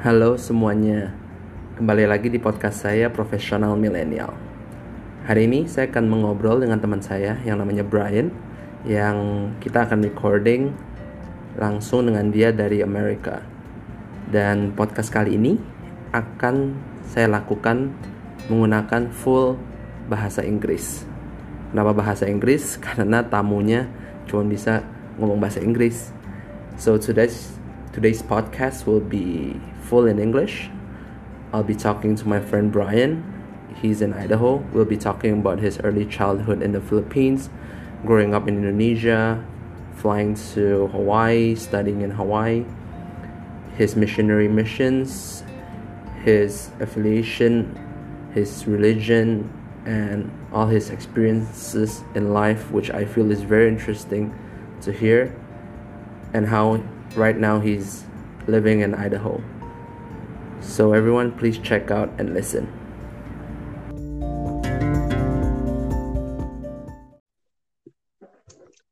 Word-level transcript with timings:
Halo 0.00 0.40
semuanya, 0.40 1.12
kembali 1.76 2.08
lagi 2.08 2.32
di 2.32 2.40
podcast 2.40 2.88
saya 2.88 3.12
Profesional 3.12 3.76
Milenial. 3.76 4.32
Hari 5.28 5.44
ini 5.44 5.68
saya 5.68 5.92
akan 5.92 6.08
mengobrol 6.08 6.56
dengan 6.56 6.80
teman 6.80 7.04
saya 7.04 7.36
yang 7.44 7.60
namanya 7.60 7.84
Brian, 7.84 8.32
yang 8.88 9.52
kita 9.60 9.84
akan 9.84 10.00
recording 10.00 10.72
langsung 11.60 12.08
dengan 12.08 12.32
dia 12.32 12.48
dari 12.48 12.80
Amerika. 12.80 13.44
Dan 14.24 14.72
podcast 14.72 15.12
kali 15.12 15.36
ini 15.36 15.60
akan 16.16 16.80
saya 17.04 17.28
lakukan 17.28 17.92
menggunakan 18.48 19.12
full 19.12 19.60
bahasa 20.08 20.40
Inggris. 20.40 21.04
Kenapa 21.76 21.92
bahasa 21.92 22.24
Inggris? 22.24 22.76
Karena 22.88 23.20
tamunya 23.20 23.84
cuma 24.24 24.48
bisa 24.48 24.80
ngomong 25.20 25.44
bahasa 25.44 25.60
Inggris. 25.60 26.08
So 26.80 26.96
today's 26.96 27.52
today's 27.92 28.24
podcast 28.24 28.88
will 28.88 29.04
be 29.04 29.60
full 29.90 30.06
in 30.06 30.20
English. 30.20 30.70
I'll 31.52 31.64
be 31.64 31.74
talking 31.74 32.14
to 32.14 32.28
my 32.28 32.38
friend 32.38 32.70
Brian. 32.70 33.26
He's 33.82 34.00
in 34.00 34.14
Idaho. 34.14 34.62
We'll 34.72 34.84
be 34.84 34.96
talking 34.96 35.40
about 35.40 35.58
his 35.58 35.80
early 35.80 36.06
childhood 36.06 36.62
in 36.62 36.70
the 36.70 36.80
Philippines, 36.80 37.50
growing 38.06 38.32
up 38.32 38.46
in 38.46 38.54
Indonesia, 38.62 39.44
flying 39.96 40.36
to 40.54 40.86
Hawaii, 40.94 41.56
studying 41.56 42.02
in 42.02 42.12
Hawaii, 42.12 42.64
his 43.76 43.96
missionary 43.96 44.46
missions, 44.46 45.42
his 46.22 46.70
affiliation, 46.78 47.74
his 48.32 48.68
religion, 48.68 49.50
and 49.86 50.30
all 50.52 50.68
his 50.68 50.90
experiences 50.90 52.04
in 52.14 52.32
life, 52.32 52.70
which 52.70 52.90
I 52.92 53.04
feel 53.04 53.32
is 53.32 53.42
very 53.42 53.66
interesting 53.66 54.30
to 54.82 54.92
hear, 54.92 55.34
and 56.32 56.46
how 56.46 56.80
right 57.16 57.36
now 57.36 57.58
he's 57.58 58.04
living 58.46 58.80
in 58.82 58.94
Idaho. 58.94 59.42
So, 60.60 60.92
everyone, 60.92 61.32
please 61.32 61.58
check 61.58 61.90
out 61.90 62.10
and 62.18 62.34
listen. 62.34 62.68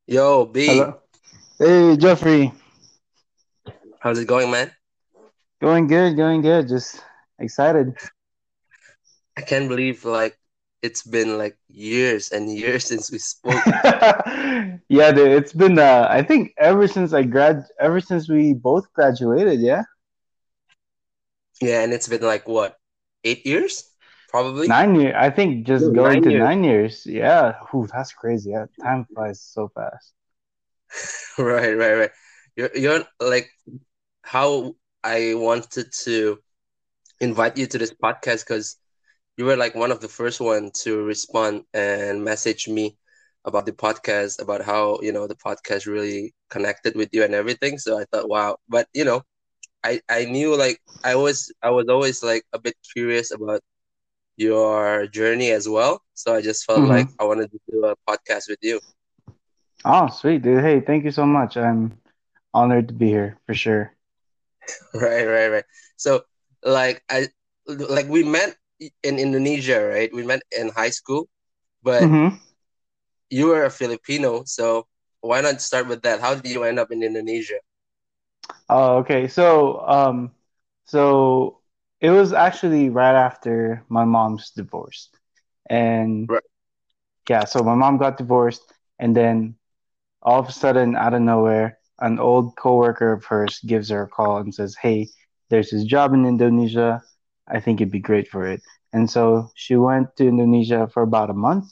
Yo, 0.07 0.47
B. 0.47 0.67
Hello. 0.67 1.01
Hey, 1.59 1.97
Jeffrey. 1.99 2.53
How's 4.01 4.19
it 4.19 4.27
going, 4.27 4.51
man? 4.51 4.71
Going 5.61 5.87
good, 5.87 6.17
going 6.17 6.41
good. 6.41 6.69
Just 6.69 7.05
excited. 7.39 7.95
I 9.37 9.43
can't 9.43 9.69
believe 9.69 10.05
like 10.05 10.39
it's 10.83 11.03
been 11.03 11.37
like 11.37 11.59
years 11.69 12.31
and 12.33 12.51
years 12.51 12.85
since 12.89 13.13
we 13.13 13.19
spoke. 13.19 13.63
yeah, 14.89 15.13
dude, 15.13 15.33
it's 15.33 15.53
been 15.53 15.79
uh 15.79 16.09
I 16.09 16.23
think 16.23 16.55
ever 16.59 16.89
since 16.89 17.13
I 17.13 17.23
grad 17.25 17.65
ever 17.79 18.01
since 18.01 18.29
we 18.29 18.55
both 18.55 18.91
graduated, 18.95 19.61
yeah? 19.61 19.83
Yeah, 21.61 21.83
and 21.83 21.93
it's 21.93 22.09
been 22.09 22.23
like 22.23 22.47
what? 22.49 22.77
8 23.25 23.47
years? 23.47 23.89
Probably. 24.29 24.69
9 24.69 24.95
years. 25.01 25.15
I 25.17 25.31
think 25.31 25.67
just 25.67 25.87
Dude, 25.87 25.95
going 25.95 26.15
nine 26.15 26.23
to 26.23 26.31
years. 26.31 26.43
9 26.43 26.65
years. 26.65 27.07
Yeah. 27.07 27.55
Ooh, 27.75 27.87
that's 27.93 28.13
crazy. 28.13 28.51
Yeah, 28.51 28.67
time 28.83 29.07
flies 29.15 29.41
so 29.41 29.69
fast. 29.75 30.13
right, 31.39 31.77
right, 31.77 31.95
right. 31.95 32.11
You're 32.57 32.71
you're 32.75 33.05
like 33.21 33.51
how 34.23 34.75
I 35.03 35.35
wanted 35.35 35.93
to 36.05 36.39
invite 37.21 37.57
you 37.57 37.67
to 37.67 37.79
this 37.79 37.93
podcast 37.93 38.47
because 38.47 38.77
you 39.37 39.45
were 39.45 39.57
like 39.57 39.75
one 39.75 39.91
of 39.91 40.01
the 40.01 40.09
first 40.09 40.41
one 40.41 40.71
to 40.83 41.03
respond 41.03 41.65
and 41.75 42.25
message 42.25 42.69
me 42.69 42.97
about 43.45 43.67
the 43.67 43.73
podcast 43.73 44.41
about 44.43 44.63
how 44.63 44.99
you 45.03 45.13
know 45.13 45.27
the 45.27 45.35
podcast 45.37 45.87
really 45.87 46.35
connected 46.51 46.95
with 46.97 47.09
you 47.13 47.23
and 47.25 47.35
everything 47.35 47.79
so 47.79 47.99
i 47.99 48.05
thought 48.13 48.29
wow 48.29 48.57
but 48.69 48.87
you 48.93 49.05
know 49.05 49.23
i 49.85 50.01
i 50.09 50.25
knew 50.25 50.57
like 50.57 50.81
i 51.05 51.15
was 51.15 51.53
i 51.63 51.71
was 51.71 51.87
always 51.89 52.23
like 52.23 52.45
a 52.53 52.59
bit 52.59 52.75
curious 52.93 53.33
about 53.33 53.61
your 54.37 55.07
journey 55.09 55.51
as 55.51 55.69
well 55.69 56.03
so 56.15 56.35
i 56.35 56.41
just 56.41 56.65
felt 56.65 56.85
Mhm. 56.85 56.87
like 56.87 57.09
i 57.21 57.25
wanted 57.25 57.51
to 57.51 57.59
do 57.71 57.85
a 57.85 57.95
podcast 58.09 58.49
with 58.49 58.59
you 58.63 58.81
Oh, 59.85 60.09
sweet, 60.09 60.43
dude. 60.43 60.63
Hey, 60.63 60.81
thank 60.81 61.05
you 61.05 61.11
so 61.11 61.27
much. 61.27 61.57
I'm 61.57 61.99
honored 62.55 62.89
to 62.89 62.95
be 62.95 63.09
here 63.09 63.39
for 63.47 63.55
sure. 63.55 63.93
right 64.95 65.25
right 65.25 65.49
right 65.49 65.65
so 65.97 66.21
like 66.65 67.03
i 67.11 67.27
like 67.67 68.09
we 68.09 68.23
met 68.23 68.57
in 69.03 69.19
indonesia 69.19 69.81
right 69.81 70.13
we 70.15 70.25
met 70.25 70.41
in 70.57 70.69
high 70.71 70.91
school 70.91 71.29
but 71.83 72.11
hmm 72.11 72.41
you 73.31 73.47
were 73.47 73.65
a 73.65 73.71
filipino 73.71 74.43
so 74.45 74.87
why 75.21 75.41
not 75.41 75.61
start 75.61 75.87
with 75.89 76.03
that 76.03 76.21
how 76.21 76.35
did 76.35 76.47
you 76.51 76.63
end 76.65 76.79
up 76.79 76.91
in 76.91 77.03
indonesia 77.03 77.59
Oh, 78.69 78.99
okay. 78.99 79.29
So, 79.29 79.81
um, 79.87 80.33
so 80.85 81.61
it 82.01 82.11
was 82.11 82.33
actually 82.33 82.91
right 82.91 83.15
after 83.15 83.85
my 83.89 84.05
mom's 84.05 84.51
divorce, 84.51 85.11
and 85.69 86.29
Right. 86.29 86.43
yeah, 87.29 87.45
so 87.45 87.63
my 87.63 87.75
mom 87.75 87.99
got 87.99 88.17
divorced, 88.19 88.63
and 88.99 89.17
then 89.17 89.55
all 90.23 90.41
of 90.41 90.49
a 90.49 90.53
sudden, 90.53 90.97
out 90.97 91.15
of 91.15 91.23
nowhere, 91.23 91.79
an 92.01 92.19
old 92.19 92.57
coworker 92.57 93.13
of 93.13 93.25
hers 93.25 93.61
gives 93.67 93.91
her 93.91 94.03
a 94.03 94.09
call 94.09 94.39
and 94.39 94.55
says, 94.55 94.77
"Hey, 94.81 95.09
there's 95.51 95.71
this 95.71 95.85
job 95.85 96.15
in 96.15 96.25
Indonesia. 96.27 97.03
I 97.49 97.61
think 97.61 97.81
you'd 97.81 97.91
be 97.91 98.01
great 98.01 98.29
for 98.29 98.47
it." 98.47 98.61
And 98.93 99.11
so 99.11 99.51
she 99.55 99.77
went 99.77 100.17
to 100.17 100.29
Indonesia 100.29 100.89
for 100.93 101.03
about 101.03 101.31
a 101.31 101.35
month, 101.35 101.67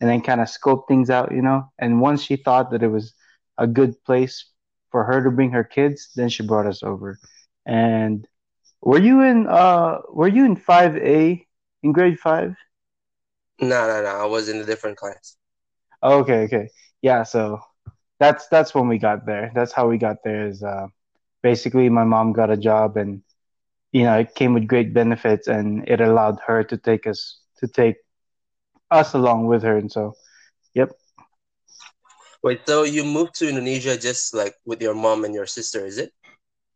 and 0.00 0.08
then 0.10 0.20
kind 0.22 0.40
of 0.40 0.48
scoped 0.48 0.88
things 0.88 1.10
out, 1.10 1.32
you 1.32 1.42
know. 1.42 1.70
And 1.78 2.00
once 2.00 2.22
she 2.22 2.36
thought 2.36 2.70
that 2.70 2.82
it 2.82 2.88
was 2.90 3.14
a 3.58 3.66
good 3.66 3.94
place 4.04 4.49
for 4.90 5.04
her 5.04 5.22
to 5.24 5.30
bring 5.30 5.50
her 5.52 5.64
kids, 5.64 6.10
then 6.16 6.28
she 6.28 6.44
brought 6.46 6.66
us 6.66 6.82
over. 6.82 7.18
And 7.66 8.26
were 8.82 8.98
you 9.00 9.22
in 9.22 9.46
uh 9.48 9.98
were 10.10 10.28
you 10.28 10.44
in 10.44 10.56
5A 10.56 11.46
in 11.82 11.92
grade 11.92 12.18
5? 12.18 12.54
no 13.70 13.80
no 13.90 14.02
no 14.02 14.12
i 14.22 14.26
was 14.26 14.48
in 14.48 14.58
a 14.60 14.64
different 14.64 14.96
class 14.96 15.36
Okay, 16.02 16.44
okay. 16.44 16.68
Yeah, 17.02 17.22
so 17.22 17.60
that's 18.18 18.48
that's 18.48 18.74
when 18.74 18.88
we 18.88 18.98
got 18.98 19.26
there. 19.26 19.50
That's 19.54 19.72
how 19.72 19.88
we 19.88 19.98
got 19.98 20.16
there 20.24 20.46
is 20.46 20.62
uh 20.62 20.86
basically 21.42 21.88
my 21.88 22.04
mom 22.04 22.32
got 22.32 22.50
a 22.50 22.56
job 22.56 22.96
and 22.96 23.22
you 23.92 24.04
know, 24.04 24.18
it 24.18 24.34
came 24.34 24.54
with 24.54 24.66
great 24.68 24.92
benefits 24.94 25.48
and 25.48 25.86
it 25.88 26.00
allowed 26.00 26.38
her 26.46 26.62
to 26.64 26.76
take 26.76 27.06
us 27.06 27.40
to 27.58 27.68
take 27.68 27.96
us 28.90 29.14
along 29.14 29.46
with 29.46 29.62
her 29.62 29.76
and 29.76 29.90
so. 29.90 30.14
Wait 32.42 32.60
so 32.66 32.82
you 32.82 33.04
moved 33.04 33.34
to 33.34 33.48
indonesia 33.48 33.96
just 33.96 34.34
like 34.34 34.54
with 34.66 34.80
your 34.82 34.94
mom 34.94 35.24
and 35.24 35.34
your 35.34 35.46
sister 35.46 35.84
is 35.86 35.98
it 35.98 36.12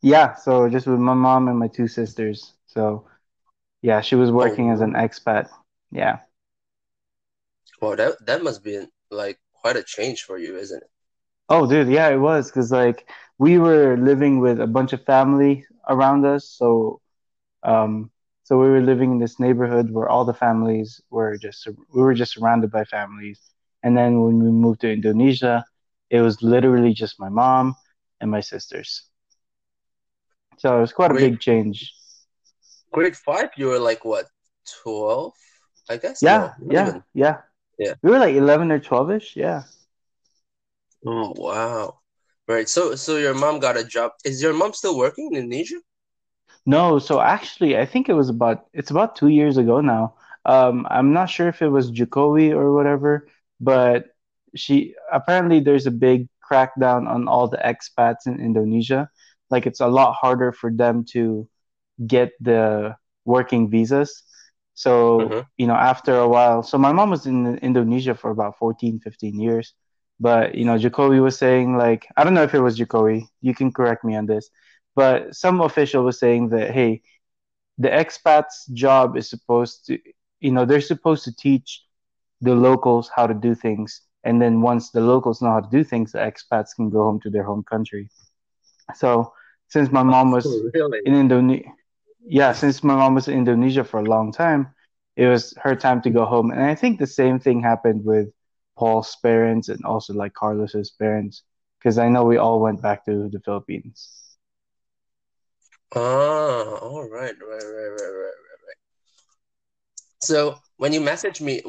Yeah, 0.03 0.35
so 0.35 0.69
just 0.69 0.87
with 0.87 0.99
my 1.01 1.15
mom 1.15 1.49
and 1.49 1.59
my 1.59 1.69
two 1.69 1.89
sisters. 1.89 2.55
So 2.67 3.05
yeah, 3.83 4.01
she 4.01 4.15
was 4.17 4.31
working 4.31 4.71
as 4.71 4.81
an 4.81 4.93
expat. 4.95 5.49
Yeah. 5.91 6.19
well 7.81 7.97
that 7.97 8.15
that 8.27 8.43
must 8.43 8.63
be 8.63 8.87
like 9.11 9.39
quite 9.55 9.77
a 9.77 9.83
change 9.83 10.23
for 10.23 10.39
you 10.39 10.57
isn't 10.57 10.83
it 10.83 10.91
Oh, 11.49 11.69
dude, 11.69 11.89
yeah, 11.89 12.09
it 12.09 12.19
was 12.19 12.51
because 12.51 12.71
like 12.73 13.09
we 13.39 13.59
were 13.59 13.97
living 13.97 14.41
with 14.41 14.61
a 14.61 14.67
bunch 14.67 14.93
of 14.93 15.05
family 15.05 15.65
around 15.89 16.25
us, 16.25 16.49
so 16.49 17.01
um, 17.63 18.11
so 18.45 18.59
we 18.59 18.69
were 18.69 18.81
living 18.83 19.13
in 19.13 19.19
this 19.19 19.39
neighborhood 19.41 19.91
where 19.91 20.09
all 20.09 20.25
the 20.25 20.35
families 20.35 21.01
were 21.11 21.37
just 21.39 21.67
we 21.95 22.03
were 22.03 22.15
just 22.15 22.33
surrounded 22.35 22.71
by 22.71 22.85
families. 22.85 23.54
And 23.85 23.97
then 23.97 24.21
when 24.23 24.43
we 24.43 24.51
moved 24.51 24.81
to 24.83 24.91
Indonesia, 24.93 25.65
it 26.11 26.21
was 26.23 26.43
literally 26.43 26.95
just 26.95 27.21
my 27.21 27.29
mom 27.31 27.77
and 28.21 28.31
my 28.31 28.41
sisters. 28.41 29.05
So 30.59 30.77
it 30.79 30.81
was 30.81 30.93
quite 30.93 31.13
a 31.13 31.15
big 31.15 31.41
change. 31.41 31.93
grade 32.93 33.17
five 33.17 33.51
you 33.57 33.67
were 33.67 33.79
like 33.79 34.05
what 34.05 34.27
12 34.83 35.35
i 35.91 35.97
guess 35.97 36.23
Yeah, 36.23 36.39
No, 36.59 36.73
yeah, 36.73 36.89
even. 36.89 37.03
yeah. 37.15 37.37
Yeah. 37.79 37.95
We 38.03 38.11
were 38.11 38.19
like 38.19 38.35
11 38.35 38.73
or 38.73 38.81
12ish, 38.81 39.37
yeah. 39.37 39.65
oh 41.07 41.33
wow 41.37 42.01
right 42.49 42.69
so 42.69 42.95
so 42.97 43.17
your 43.17 43.35
mom 43.35 43.59
got 43.61 43.77
a 43.77 43.85
job 43.85 44.13
is 44.25 44.43
your 44.43 44.53
mom 44.55 44.73
still 44.73 44.97
working 44.99 45.29
in 45.33 45.43
indonesia 45.45 45.81
No, 46.67 46.99
so 46.99 47.21
actually, 47.21 47.77
I 47.79 47.87
think 47.87 48.09
it 48.09 48.15
was 48.15 48.29
about 48.29 48.67
it's 48.73 48.91
about 48.91 49.17
two 49.17 49.29
years 49.29 49.57
ago 49.59 49.81
now. 49.81 50.15
Um, 50.47 50.87
I'm 50.91 51.13
not 51.13 51.31
sure 51.31 51.49
if 51.49 51.63
it 51.63 51.69
was 51.69 51.91
Jokowi 51.91 52.53
or 52.53 52.73
whatever, 52.73 53.29
but 53.65 54.07
she 54.57 54.95
apparently 55.13 55.61
there's 55.61 55.87
a 55.87 55.93
big 55.93 56.29
crackdown 56.45 57.09
on 57.09 57.29
all 57.29 57.49
the 57.49 57.59
expats 57.59 58.27
in 58.27 58.41
Indonesia. 58.41 59.11
Like 59.51 59.67
it's 59.67 59.81
a 59.81 59.89
lot 59.89 60.15
harder 60.15 60.53
for 60.53 60.71
them 60.73 61.05
to 61.13 61.49
get 62.07 62.33
the 62.41 62.97
working 63.25 63.71
visas. 63.71 64.25
So, 64.75 65.39
Mhm. 65.39 65.47
you 65.59 65.67
know, 65.67 65.75
after 65.75 66.17
a 66.17 66.29
while, 66.29 66.63
so 66.63 66.79
my 66.79 66.93
mom 66.93 67.11
was 67.11 67.27
in 67.27 67.59
Indonesia 67.59 68.15
for 68.15 68.31
about 68.31 68.59
14, 68.59 69.01
15 69.01 69.41
years. 69.41 69.75
But, 70.21 70.55
you 70.55 70.65
know, 70.65 70.79
Jokowi 70.79 71.23
was 71.23 71.39
saying 71.39 71.77
like, 71.77 72.07
I 72.17 72.25
don't 72.25 72.35
know 72.35 72.43
if 72.45 72.55
it 72.55 72.61
was 72.61 72.79
Jokowi, 72.79 73.27
you 73.43 73.55
can 73.55 73.73
correct 73.73 74.05
me 74.05 74.17
on 74.17 74.27
this 74.27 74.51
but 74.97 75.35
some 75.35 75.61
official 75.61 76.05
was 76.05 76.21
saying 76.21 76.51
that 76.51 76.71
hey 76.73 77.03
the 77.79 77.89
expats 77.89 78.71
job 78.73 79.17
is 79.17 79.29
supposed 79.31 79.87
to 79.87 79.99
you 80.41 80.53
know 80.53 80.67
they're 80.67 80.81
supposed 80.81 81.25
to 81.25 81.35
teach 81.37 81.84
the 82.45 82.55
locals 82.55 83.11
how 83.15 83.27
to 83.27 83.35
do 83.35 83.55
things 83.55 84.03
and 84.25 84.41
then 84.41 84.61
once 84.61 84.91
the 84.91 85.01
locals 85.01 85.43
know 85.43 85.51
how 85.51 85.61
to 85.61 85.71
do 85.71 85.85
things 85.85 86.13
the 86.13 86.19
expats 86.19 86.75
can 86.77 86.91
go 86.91 87.03
home 87.05 87.21
to 87.21 87.31
their 87.31 87.45
home 87.45 87.65
country 87.65 88.09
so 88.95 89.33
since 89.69 89.91
my 89.91 90.03
mom 90.03 90.31
was 90.31 90.47
really 90.75 91.01
in 91.05 91.15
Indonesia 91.15 91.71
yeah, 92.27 92.53
since 92.53 92.83
my 92.83 92.95
mom 92.95 93.15
was 93.15 93.29
in 93.29 93.35
Indonesia 93.39 93.85
for 93.85 94.01
a 94.01 94.05
long 94.05 94.33
time, 94.33 94.75
it 95.17 95.27
was 95.27 95.55
her 95.63 95.77
time 95.77 96.01
to 96.03 96.11
go 96.11 96.25
home. 96.25 96.51
And 96.51 96.63
I 96.63 96.75
think 96.75 96.99
the 96.99 97.07
same 97.07 97.39
thing 97.39 97.61
happened 97.61 98.05
with 98.05 98.29
Paul's 98.77 99.17
parents 99.23 99.69
and 99.69 99.85
also 99.85 100.15
like 100.15 100.33
Carlos's 100.35 100.91
parents, 100.91 101.43
because 101.79 101.99
I 101.99 102.09
know 102.09 102.25
we 102.25 102.39
all 102.39 102.61
went 102.61 102.83
back 102.83 103.05
to 103.07 103.29
the 103.29 103.41
Philippines. 103.41 104.11
Ah, 105.95 106.79
all 106.81 107.09
right, 107.09 107.35
right, 107.39 107.65
right, 107.65 107.89
right, 107.91 108.13
right, 108.13 108.35
right, 108.35 108.61
right. 108.67 108.81
So 110.23 110.59
when 110.77 110.93
you 110.93 111.01
messaged 111.01 111.41
me, 111.41 111.63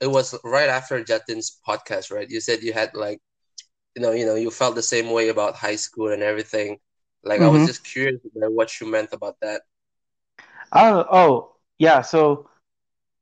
it 0.00 0.06
was 0.08 0.34
right 0.44 0.68
after 0.68 1.02
Jatin's 1.02 1.60
podcast, 1.66 2.10
right? 2.12 2.28
You 2.28 2.40
said 2.40 2.62
you 2.62 2.72
had 2.72 2.94
like, 2.94 3.20
you 3.96 4.02
know, 4.02 4.12
you 4.12 4.26
know, 4.26 4.34
you 4.34 4.50
felt 4.50 4.74
the 4.74 4.82
same 4.82 5.10
way 5.10 5.28
about 5.28 5.56
high 5.56 5.76
school 5.76 6.10
and 6.12 6.22
everything. 6.22 6.78
Like 7.24 7.40
I 7.42 7.48
was 7.48 7.64
Mm-hmm. 7.64 7.66
just 7.66 7.84
curious 7.84 8.20
about 8.36 8.52
what 8.52 8.80
you 8.80 8.90
meant 8.90 9.10
about 9.12 9.36
that. 9.42 9.62
Oh, 10.72 11.04
oh, 11.10 11.52
yeah. 11.78 12.02
So 12.02 12.48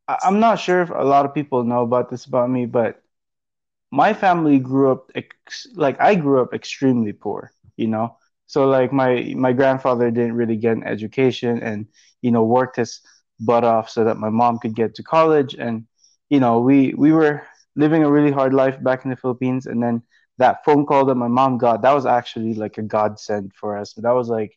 I- 0.08 0.18
I'm 0.24 0.40
not 0.40 0.58
sure 0.60 0.82
if 0.82 0.90
a 0.90 1.04
lot 1.04 1.24
of 1.26 1.34
people 1.34 1.64
know 1.64 1.82
about 1.82 2.10
this 2.10 2.26
about 2.26 2.50
me, 2.50 2.66
but 2.66 3.02
my 3.90 4.12
family 4.14 4.58
grew 4.58 4.90
up 4.92 5.10
ex- 5.14 5.66
like 5.74 6.00
I 6.00 6.14
grew 6.14 6.40
up 6.42 6.54
extremely 6.54 7.12
poor, 7.12 7.52
you 7.76 7.86
know. 7.88 8.16
So 8.46 8.66
like 8.68 8.92
my 8.92 9.32
my 9.36 9.52
grandfather 9.52 10.10
didn't 10.10 10.34
really 10.36 10.56
get 10.56 10.76
an 10.76 10.84
education 10.84 11.62
and 11.62 11.86
you 12.22 12.30
know 12.30 12.44
worked 12.44 12.76
his 12.76 13.00
butt 13.40 13.64
off 13.64 13.88
so 13.90 14.04
that 14.04 14.16
my 14.18 14.30
mom 14.30 14.58
could 14.58 14.74
get 14.74 14.94
to 14.94 15.02
college 15.02 15.54
and 15.54 15.84
you 16.28 16.40
know 16.40 16.60
we 16.60 16.94
we 16.96 17.12
were 17.12 17.42
living 17.76 18.02
a 18.04 18.10
really 18.10 18.30
hard 18.30 18.54
life 18.54 18.82
back 18.82 19.04
in 19.04 19.10
the 19.10 19.16
Philippines 19.16 19.66
and 19.66 19.82
then 19.82 20.02
that 20.38 20.64
phone 20.64 20.84
call 20.86 21.04
that 21.06 21.14
my 21.14 21.28
mom 21.28 21.58
got 21.58 21.82
that 21.82 21.92
was 21.92 22.06
actually 22.06 22.54
like 22.54 22.78
a 22.78 22.82
godsend 22.82 23.52
for 23.54 23.76
us. 23.76 23.94
That 23.94 24.12
was 24.12 24.28
like 24.28 24.52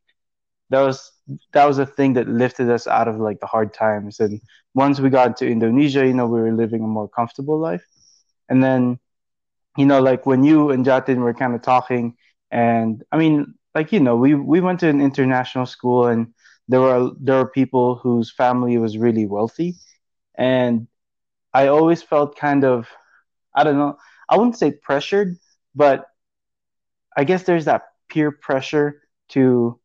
that 0.69 0.81
was 0.81 1.11
that 1.53 1.65
was 1.65 1.77
a 1.79 1.85
thing 1.85 2.13
that 2.13 2.27
lifted 2.27 2.69
us 2.69 2.87
out 2.87 3.07
of 3.07 3.17
like 3.19 3.39
the 3.39 3.47
hard 3.47 3.73
times 3.73 4.19
and 4.19 4.41
once 4.73 4.99
we 4.99 5.09
got 5.09 5.35
to 5.37 5.47
Indonesia, 5.49 6.05
you 6.05 6.13
know, 6.13 6.27
we 6.27 6.39
were 6.39 6.51
living 6.51 6.83
a 6.83 6.87
more 6.87 7.07
comfortable 7.09 7.59
life. 7.59 7.83
And 8.49 8.63
then 8.63 8.99
you 9.77 9.85
know, 9.85 10.01
like 10.01 10.25
when 10.25 10.43
you 10.43 10.71
and 10.71 10.85
Jatin 10.85 11.17
were 11.17 11.33
kind 11.33 11.55
of 11.55 11.61
talking, 11.61 12.15
and 12.51 13.03
I 13.11 13.17
mean, 13.17 13.53
like 13.75 13.91
you 13.91 13.99
know, 13.99 14.15
we 14.15 14.33
we 14.35 14.59
went 14.61 14.79
to 14.81 14.89
an 14.89 15.01
international 15.01 15.65
school, 15.65 16.07
and 16.07 16.33
there 16.69 16.81
were 16.81 17.11
there 17.21 17.37
were 17.37 17.49
people 17.51 17.97
whose 17.97 18.31
family 18.31 18.77
was 18.79 18.97
really 18.99 19.27
wealthy, 19.27 19.75
and 20.37 20.87
I 21.53 21.67
always 21.67 22.03
felt 22.03 22.37
kind 22.37 22.65
of 22.65 22.87
I 23.55 23.63
don't 23.63 23.77
know, 23.77 23.97
I 24.29 24.37
wouldn't 24.37 24.57
say 24.57 24.71
pressured, 24.71 25.37
but 25.75 26.05
I 27.17 27.25
guess 27.25 27.43
there's 27.43 27.65
that 27.65 27.83
peer 28.09 28.31
pressure 28.31 29.01
to 29.29 29.79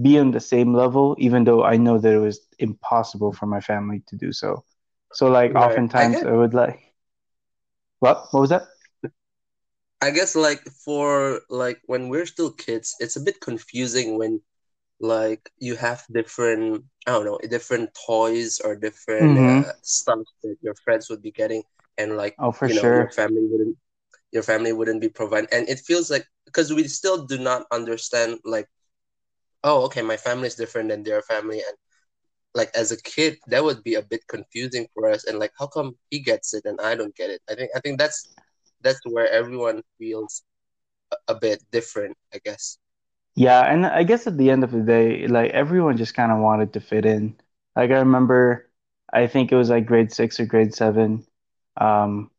be 0.00 0.18
on 0.18 0.32
the 0.32 0.40
same 0.40 0.74
level, 0.74 1.16
even 1.18 1.44
though 1.44 1.64
I 1.64 1.76
know 1.76 1.98
that 1.98 2.12
it 2.14 2.18
was 2.18 2.40
impossible 2.58 3.32
for 3.32 3.46
my 3.46 3.60
family 3.60 4.02
to 4.08 4.16
do 4.16 4.32
so. 4.32 4.64
So 5.12 5.28
like 5.28 5.54
Right. 5.54 5.82
I 5.96 6.06
oftentimes 6.06 6.08
guess 6.08 6.24
I 6.24 6.32
would 6.32 6.54
like 6.54 6.80
what 8.00 8.28
what 8.32 8.40
was 8.40 8.50
that? 8.50 8.62
I 10.00 10.10
guess 10.10 10.34
like 10.36 10.62
for 10.84 11.42
like 11.48 11.80
when 11.86 12.08
we're 12.08 12.26
still 12.26 12.52
kids, 12.52 12.96
it's 13.00 13.16
a 13.16 13.20
bit 13.20 13.40
confusing 13.40 14.18
when 14.18 14.42
like 15.00 15.50
you 15.58 15.76
have 15.76 16.02
different 16.12 16.84
I 17.06 17.12
don't 17.12 17.24
know 17.26 17.38
different 17.48 17.90
toys 18.06 18.60
or 18.64 18.76
different 18.76 19.38
Mm-hmm. 19.38 19.62
uh, 19.64 19.72
stuff 19.82 20.20
that 20.42 20.56
your 20.62 20.74
friends 20.84 21.08
would 21.10 21.22
be 21.22 21.32
getting, 21.32 21.62
and 21.98 22.16
like 22.16 22.38
Oh, 22.38 22.52
for 22.52 22.66
you 22.66 22.74
know 22.74 22.88
your 22.88 23.10
family 23.10 23.46
wouldn't 23.50 23.76
your 24.32 24.42
family 24.42 24.72
wouldn't 24.72 25.00
be 25.00 25.08
providing, 25.08 25.48
and 25.52 25.68
it 25.68 25.80
feels 25.80 26.10
like 26.10 26.26
because 26.46 26.72
we 26.72 26.84
still 26.88 27.26
do 27.26 27.38
not 27.38 27.64
understand 27.72 28.38
like 28.44 28.68
oh 29.64 29.84
okay 29.84 30.02
my 30.02 30.16
family 30.16 30.46
is 30.48 30.54
different 30.56 30.88
than 30.88 31.02
their 31.02 31.22
family 31.22 31.58
and 31.58 31.76
like 32.54 32.70
as 32.74 32.92
a 32.92 33.02
kid 33.02 33.36
that 33.48 33.64
would 33.64 33.82
be 33.82 33.94
a 33.94 34.02
bit 34.02 34.20
confusing 34.28 34.86
for 34.94 35.08
us 35.10 35.24
and 35.24 35.38
like 35.38 35.52
how 35.58 35.66
come 35.66 35.94
he 36.10 36.20
gets 36.20 36.54
it 36.54 36.64
and 36.64 36.80
I 36.80 36.94
don't 36.94 37.14
get 37.16 37.30
it? 37.30 37.40
I 37.48 37.54
think 37.54 37.70
I 37.76 37.80
think 37.80 37.98
that's 37.98 38.28
that's 38.82 39.00
where 39.04 39.28
everyone 39.30 39.82
feels 39.98 40.42
a, 41.12 41.16
a 41.32 41.34
bit 41.34 41.62
different 41.72 42.16
I 42.34 42.38
guess 42.44 42.78
Yeah, 43.38 43.60
and 43.62 43.86
I 43.86 44.02
guess 44.02 44.26
at 44.26 44.36
the 44.36 44.50
end 44.50 44.64
of 44.64 44.72
the 44.72 44.80
day, 44.80 45.26
like 45.28 45.52
everyone 45.52 45.96
just 45.96 46.14
kind 46.14 46.32
of 46.32 46.38
wanted 46.40 46.72
to 46.74 46.80
fit 46.80 47.06
in. 47.06 47.36
Like 47.76 47.90
I 47.90 47.98
remember, 47.98 48.68
I 49.12 49.26
think 49.28 49.52
it 49.52 49.56
was 49.56 49.70
like 49.70 49.86
grade 49.86 50.12
six 50.12 50.40
or 50.40 50.46
grade 50.46 50.74
seven. 50.74 51.24
Um, 51.76 52.30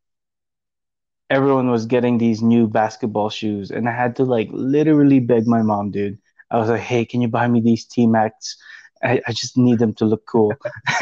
everyone 1.29 1.69
was 1.69 1.85
getting 1.85 2.17
these 2.17 2.41
new 2.41 2.67
basketball 2.67 3.29
shoes, 3.29 3.71
and 3.71 3.87
I 3.89 3.93
had 3.93 4.15
to 4.17 4.23
like 4.23 4.49
literally 4.51 5.19
beg 5.19 5.47
my 5.47 5.61
mom, 5.61 5.91
dude. 5.91 6.17
I 6.51 6.57
was 6.57 6.69
like, 6.69 6.81
"Hey, 6.81 7.05
can 7.05 7.21
you 7.21 7.27
buy 7.29 7.47
me 7.47 7.61
these 7.61 7.85
T-Macs? 7.85 8.57
I, 9.03 9.21
I 9.27 9.31
just 9.33 9.57
need 9.57 9.79
them 9.79 9.93
to 9.95 10.05
look 10.05 10.25
cool." 10.25 10.61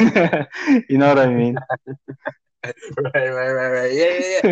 You 0.88 0.98
know 0.98 1.08
what 1.08 1.18
I 1.18 1.32
mean? 1.34 1.66
right 3.14 3.28
right 3.30 3.50
right 3.52 3.70
right 3.70 3.92
yeah 3.92 4.10
yeah 4.12 4.28
yeah 4.36 4.46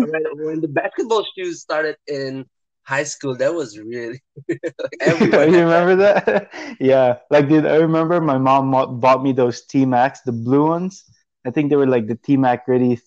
when 0.44 0.60
the 0.60 0.68
basketball 0.68 1.24
shoes 1.36 1.60
started 1.60 1.96
in 2.06 2.44
high 2.86 3.04
school 3.04 3.36
that 3.36 3.54
was 3.54 3.78
really 3.78 4.22
like 4.82 4.98
everyone 5.00 5.50
You 5.52 5.58
had 5.58 5.68
that 5.68 5.84
remember 5.84 5.96
that? 5.96 6.50
Yeah, 6.80 7.18
like 7.30 7.48
dude, 7.48 7.66
I 7.66 7.76
remember 7.76 8.20
my 8.20 8.38
mom 8.38 8.70
bought 9.00 9.22
me 9.22 9.32
those 9.32 9.62
T-Macs, 9.66 10.22
the 10.22 10.32
blue 10.32 10.68
ones. 10.68 11.04
I 11.46 11.50
think 11.50 11.70
they 11.70 11.76
were 11.76 11.86
like 11.86 12.06
the 12.06 12.16
T-Mac 12.16 12.68
Ready 12.68 12.98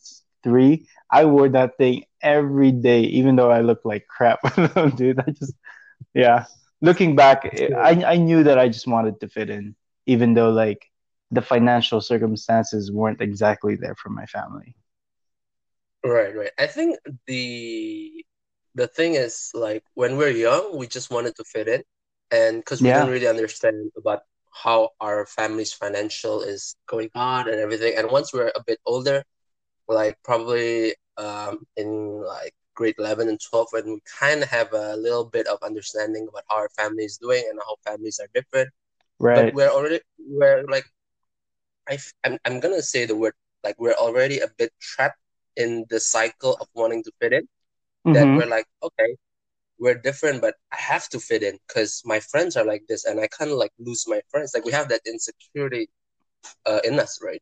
3. 0.43 0.87
I 1.11 1.25
wore 1.25 1.49
that 1.49 1.77
thing 1.77 2.05
every 2.21 2.71
day, 2.71 3.01
even 3.01 3.35
though 3.35 3.51
I 3.51 3.61
looked 3.61 3.85
like 3.85 4.07
crap. 4.07 4.39
Dude, 4.95 5.19
I 5.19 5.31
just, 5.31 5.53
yeah. 6.13 6.45
Looking 6.81 7.15
back, 7.15 7.49
I, 7.77 8.03
I 8.05 8.17
knew 8.17 8.43
that 8.43 8.57
I 8.59 8.69
just 8.69 8.87
wanted 8.87 9.19
to 9.21 9.29
fit 9.29 9.49
in, 9.49 9.75
even 10.05 10.33
though 10.33 10.51
like 10.51 10.85
the 11.31 11.41
financial 11.41 12.01
circumstances 12.01 12.91
weren't 12.91 13.21
exactly 13.21 13.75
there 13.75 13.95
for 13.95 14.09
my 14.09 14.25
family. 14.25 14.75
right 16.03 16.35
right 16.35 16.51
I 16.57 16.67
think 16.67 16.97
the 17.27 18.23
the 18.75 18.87
thing 18.87 19.15
is 19.15 19.51
like 19.53 19.83
when 19.95 20.17
we're 20.17 20.29
young 20.29 20.77
we 20.77 20.87
just 20.87 21.11
wanted 21.11 21.35
to 21.35 21.43
fit 21.43 21.67
in. 21.67 21.83
And 22.31 22.59
because 22.59 22.83
we 22.83 22.91
didn't 22.91 23.09
really 23.09 23.27
understand 23.27 23.91
about 23.97 24.21
how 24.51 24.89
our 24.99 25.25
family's 25.25 25.73
financial 25.73 26.41
is 26.41 26.75
going 26.87 27.09
on 27.15 27.49
and 27.49 27.59
everything. 27.59 27.95
And 27.97 28.11
once 28.11 28.33
we're 28.33 28.51
a 28.55 28.63
bit 28.65 28.79
older 28.85 29.23
like 29.87 30.17
probably 30.23 30.95
um 31.17 31.65
in 31.75 32.21
like 32.23 32.53
grade 32.75 32.95
11 32.97 33.27
and 33.27 33.39
12 33.41 33.67
when 33.71 33.85
we 33.85 33.99
kind 34.19 34.41
of 34.43 34.49
have 34.49 34.71
a 34.73 34.95
little 34.95 35.25
bit 35.25 35.47
of 35.47 35.57
understanding 35.63 36.27
about 36.29 36.43
how 36.49 36.57
our 36.57 36.69
family 36.69 37.03
is 37.03 37.17
doing 37.17 37.43
and 37.49 37.59
how 37.65 37.75
families 37.85 38.19
are 38.19 38.29
different. 38.33 38.69
Right. 39.19 39.47
but 39.47 39.53
we're 39.53 39.69
already 39.69 39.99
we're 40.19 40.63
like 40.69 40.85
I 41.89 41.95
f- 41.95 42.13
I'm, 42.23 42.37
I'm 42.45 42.59
gonna 42.59 42.81
say 42.81 43.05
the 43.05 43.15
word 43.15 43.33
like 43.63 43.75
we're 43.79 43.93
already 43.93 44.39
a 44.39 44.47
bit 44.57 44.71
trapped 44.79 45.19
in 45.57 45.85
the 45.89 45.99
cycle 45.99 46.55
of 46.61 46.67
wanting 46.73 47.03
to 47.03 47.11
fit 47.19 47.33
in 47.33 47.47
that 48.11 48.29
Mm-hmm. 48.29 48.35
we're 48.35 48.47
like 48.47 48.65
okay 48.83 49.15
we're 49.79 49.95
different 49.95 50.41
but 50.41 50.55
i 50.71 50.77
have 50.79 51.07
to 51.09 51.19
fit 51.19 51.43
in 51.43 51.57
because 51.67 52.01
my 52.05 52.19
friends 52.19 52.55
are 52.55 52.65
like 52.65 52.83
this 52.87 53.05
and 53.05 53.19
i 53.19 53.27
kind 53.27 53.51
of 53.51 53.57
like 53.57 53.71
lose 53.79 54.05
my 54.07 54.21
friends 54.29 54.51
like 54.53 54.65
we 54.65 54.71
have 54.71 54.89
that 54.89 55.01
insecurity 55.05 55.87
uh, 56.65 56.79
in 56.83 56.99
us 56.99 57.19
right 57.23 57.41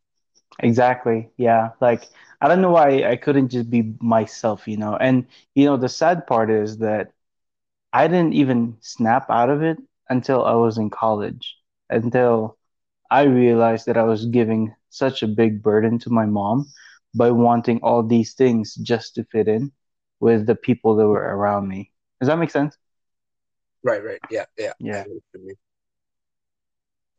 Exactly. 0.60 1.30
Yeah. 1.38 1.70
Like, 1.82 2.10
I 2.42 2.48
don't 2.48 2.62
know 2.62 2.72
why 2.72 3.04
I 3.04 3.16
couldn't 3.16 3.50
just 3.50 3.70
be 3.70 3.94
myself, 4.02 4.68
you 4.68 4.78
know? 4.78 4.96
And, 4.96 5.26
you 5.56 5.66
know, 5.66 5.78
the 5.78 5.90
sad 5.90 6.26
part 6.28 6.50
is 6.50 6.78
that 6.80 7.12
I 7.94 8.08
didn't 8.08 8.34
even 8.34 8.78
snap 8.82 9.30
out 9.30 9.50
of 9.50 9.62
it 9.64 9.78
until 10.10 10.44
I 10.46 10.54
was 10.54 10.78
in 10.78 10.90
college, 10.90 11.58
until 11.90 12.58
I 13.12 13.24
realized 13.24 13.86
that 13.88 13.98
I 13.98 14.04
was 14.04 14.26
giving 14.26 14.74
such 14.90 15.22
a 15.24 15.28
big 15.28 15.62
burden 15.64 16.00
to 16.00 16.10
my 16.10 16.26
mom 16.26 16.68
by 17.16 17.32
wanting 17.32 17.80
all 17.82 18.04
these 18.04 18.34
things 18.34 18.76
just 18.76 19.16
to 19.16 19.24
fit 19.26 19.48
in 19.48 19.72
with 20.20 20.46
the 20.48 20.56
people 20.56 20.96
that 20.98 21.08
were 21.08 21.22
around 21.38 21.68
me. 21.68 21.92
Does 22.20 22.28
that 22.30 22.40
make 22.40 22.52
sense? 22.52 22.78
right 23.84 24.04
right 24.04 24.20
yeah 24.30 24.46
yeah 24.58 24.74
Yeah. 24.80 25.04
get 25.04 25.08
what 25.08 25.24
you 25.34 25.46
mean 25.48 25.56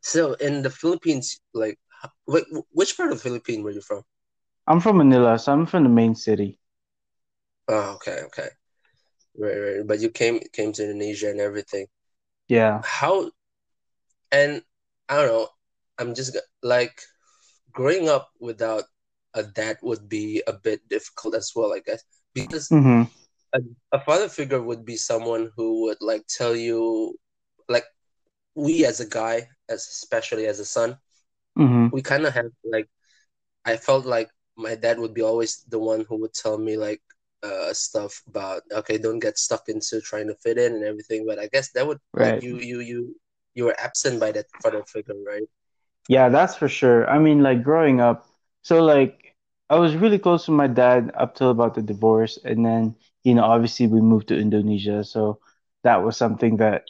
so 0.01 0.33
in 0.33 0.61
the 0.61 0.69
philippines 0.69 1.39
like 1.53 1.77
h- 2.03 2.11
wait, 2.27 2.43
wh- 2.53 2.75
which 2.75 2.95
part 2.97 3.11
of 3.11 3.17
the 3.17 3.23
philippines 3.23 3.63
were 3.63 3.71
you 3.71 3.81
from 3.81 4.03
I'm 4.67 4.79
from 4.79 4.95
Manila, 4.99 5.37
so 5.37 5.51
I'm 5.51 5.65
from 5.65 5.83
the 5.83 5.89
main 5.89 6.15
city. 6.15 6.59
oh 7.67 7.93
okay 7.95 8.19
okay 8.27 8.49
right 9.37 9.57
right 9.65 9.87
but 9.87 9.99
you 9.99 10.09
came 10.09 10.39
came 10.53 10.71
to 10.73 10.83
indonesia 10.83 11.29
and 11.29 11.39
everything 11.41 11.87
Yeah. 12.47 12.83
how 12.83 13.31
and 14.31 14.61
i 15.09 15.15
don't 15.17 15.27
know 15.27 15.47
i'm 15.97 16.13
just 16.15 16.37
like 16.63 17.01
growing 17.71 18.09
up 18.09 18.29
without 18.39 18.83
a 19.33 19.43
dad 19.43 19.77
would 19.81 20.09
be 20.09 20.43
a 20.47 20.53
bit 20.53 20.87
difficult 20.89 21.35
as 21.35 21.51
well 21.55 21.73
i 21.73 21.79
guess 21.79 22.03
because 22.47 22.71
Mm-hmm. 22.71 23.03
a, 23.53 23.59
a 23.91 23.99
father 24.01 24.29
figure 24.29 24.61
would 24.61 24.85
be 24.85 24.97
someone 24.97 25.51
who 25.55 25.83
would 25.83 25.97
like 26.01 26.25
tell 26.27 26.55
you 26.55 27.15
like 27.69 27.85
we 28.55 28.85
as 28.85 28.99
a 28.99 29.07
guy 29.07 29.47
as 29.69 29.85
especially 29.87 30.45
as 30.47 30.59
a 30.59 30.65
son 30.65 30.97
Mm-hmm. 31.57 31.87
we 31.91 32.01
kind 32.01 32.25
of 32.25 32.33
have 32.33 32.51
like 32.63 32.87
i 33.65 33.75
felt 33.77 34.05
like 34.05 34.29
my 34.57 34.75
dad 34.75 34.99
would 34.99 35.13
be 35.13 35.21
always 35.21 35.63
the 35.69 35.79
one 35.79 36.05
who 36.07 36.17
would 36.21 36.33
tell 36.33 36.57
me 36.57 36.77
like 36.77 37.01
uh 37.43 37.73
stuff 37.73 38.21
about 38.27 38.61
okay 38.71 38.97
don't 38.97 39.19
get 39.19 39.37
stuck 39.37 39.67
into 39.69 40.01
trying 40.01 40.27
to 40.27 40.35
fit 40.35 40.57
in 40.57 40.73
and 40.73 40.83
everything 40.83 41.25
but 41.27 41.39
i 41.39 41.47
guess 41.51 41.71
that 41.71 41.87
would 41.87 41.99
like 42.17 42.35
you 42.41 42.57
you 42.59 42.79
you 42.79 43.15
you 43.55 43.65
were 43.65 43.75
absent 43.79 44.19
by 44.19 44.31
that 44.31 44.45
father 44.61 44.83
figure 44.85 45.15
right 45.25 45.47
Yeah, 46.07 46.29
that's 46.29 46.55
for 46.55 46.67
sure. 46.67 47.09
I 47.09 47.19
mean, 47.19 47.41
like 47.43 47.63
growing 47.63 47.99
up, 48.01 48.25
so 48.61 48.83
like 48.83 49.28
I 49.69 49.77
was 49.77 49.95
really 49.95 50.19
close 50.19 50.45
to 50.45 50.51
my 50.51 50.67
dad 50.67 51.11
up 51.15 51.35
till 51.35 51.49
about 51.51 51.75
the 51.75 51.81
divorce, 51.81 52.37
and 52.43 52.65
then 52.65 52.95
you 53.23 53.35
know, 53.35 53.43
obviously 53.43 53.87
we 53.87 54.01
moved 54.01 54.29
to 54.29 54.37
Indonesia, 54.39 55.03
so 55.03 55.39
that 55.83 56.03
was 56.03 56.17
something 56.17 56.57
that 56.57 56.85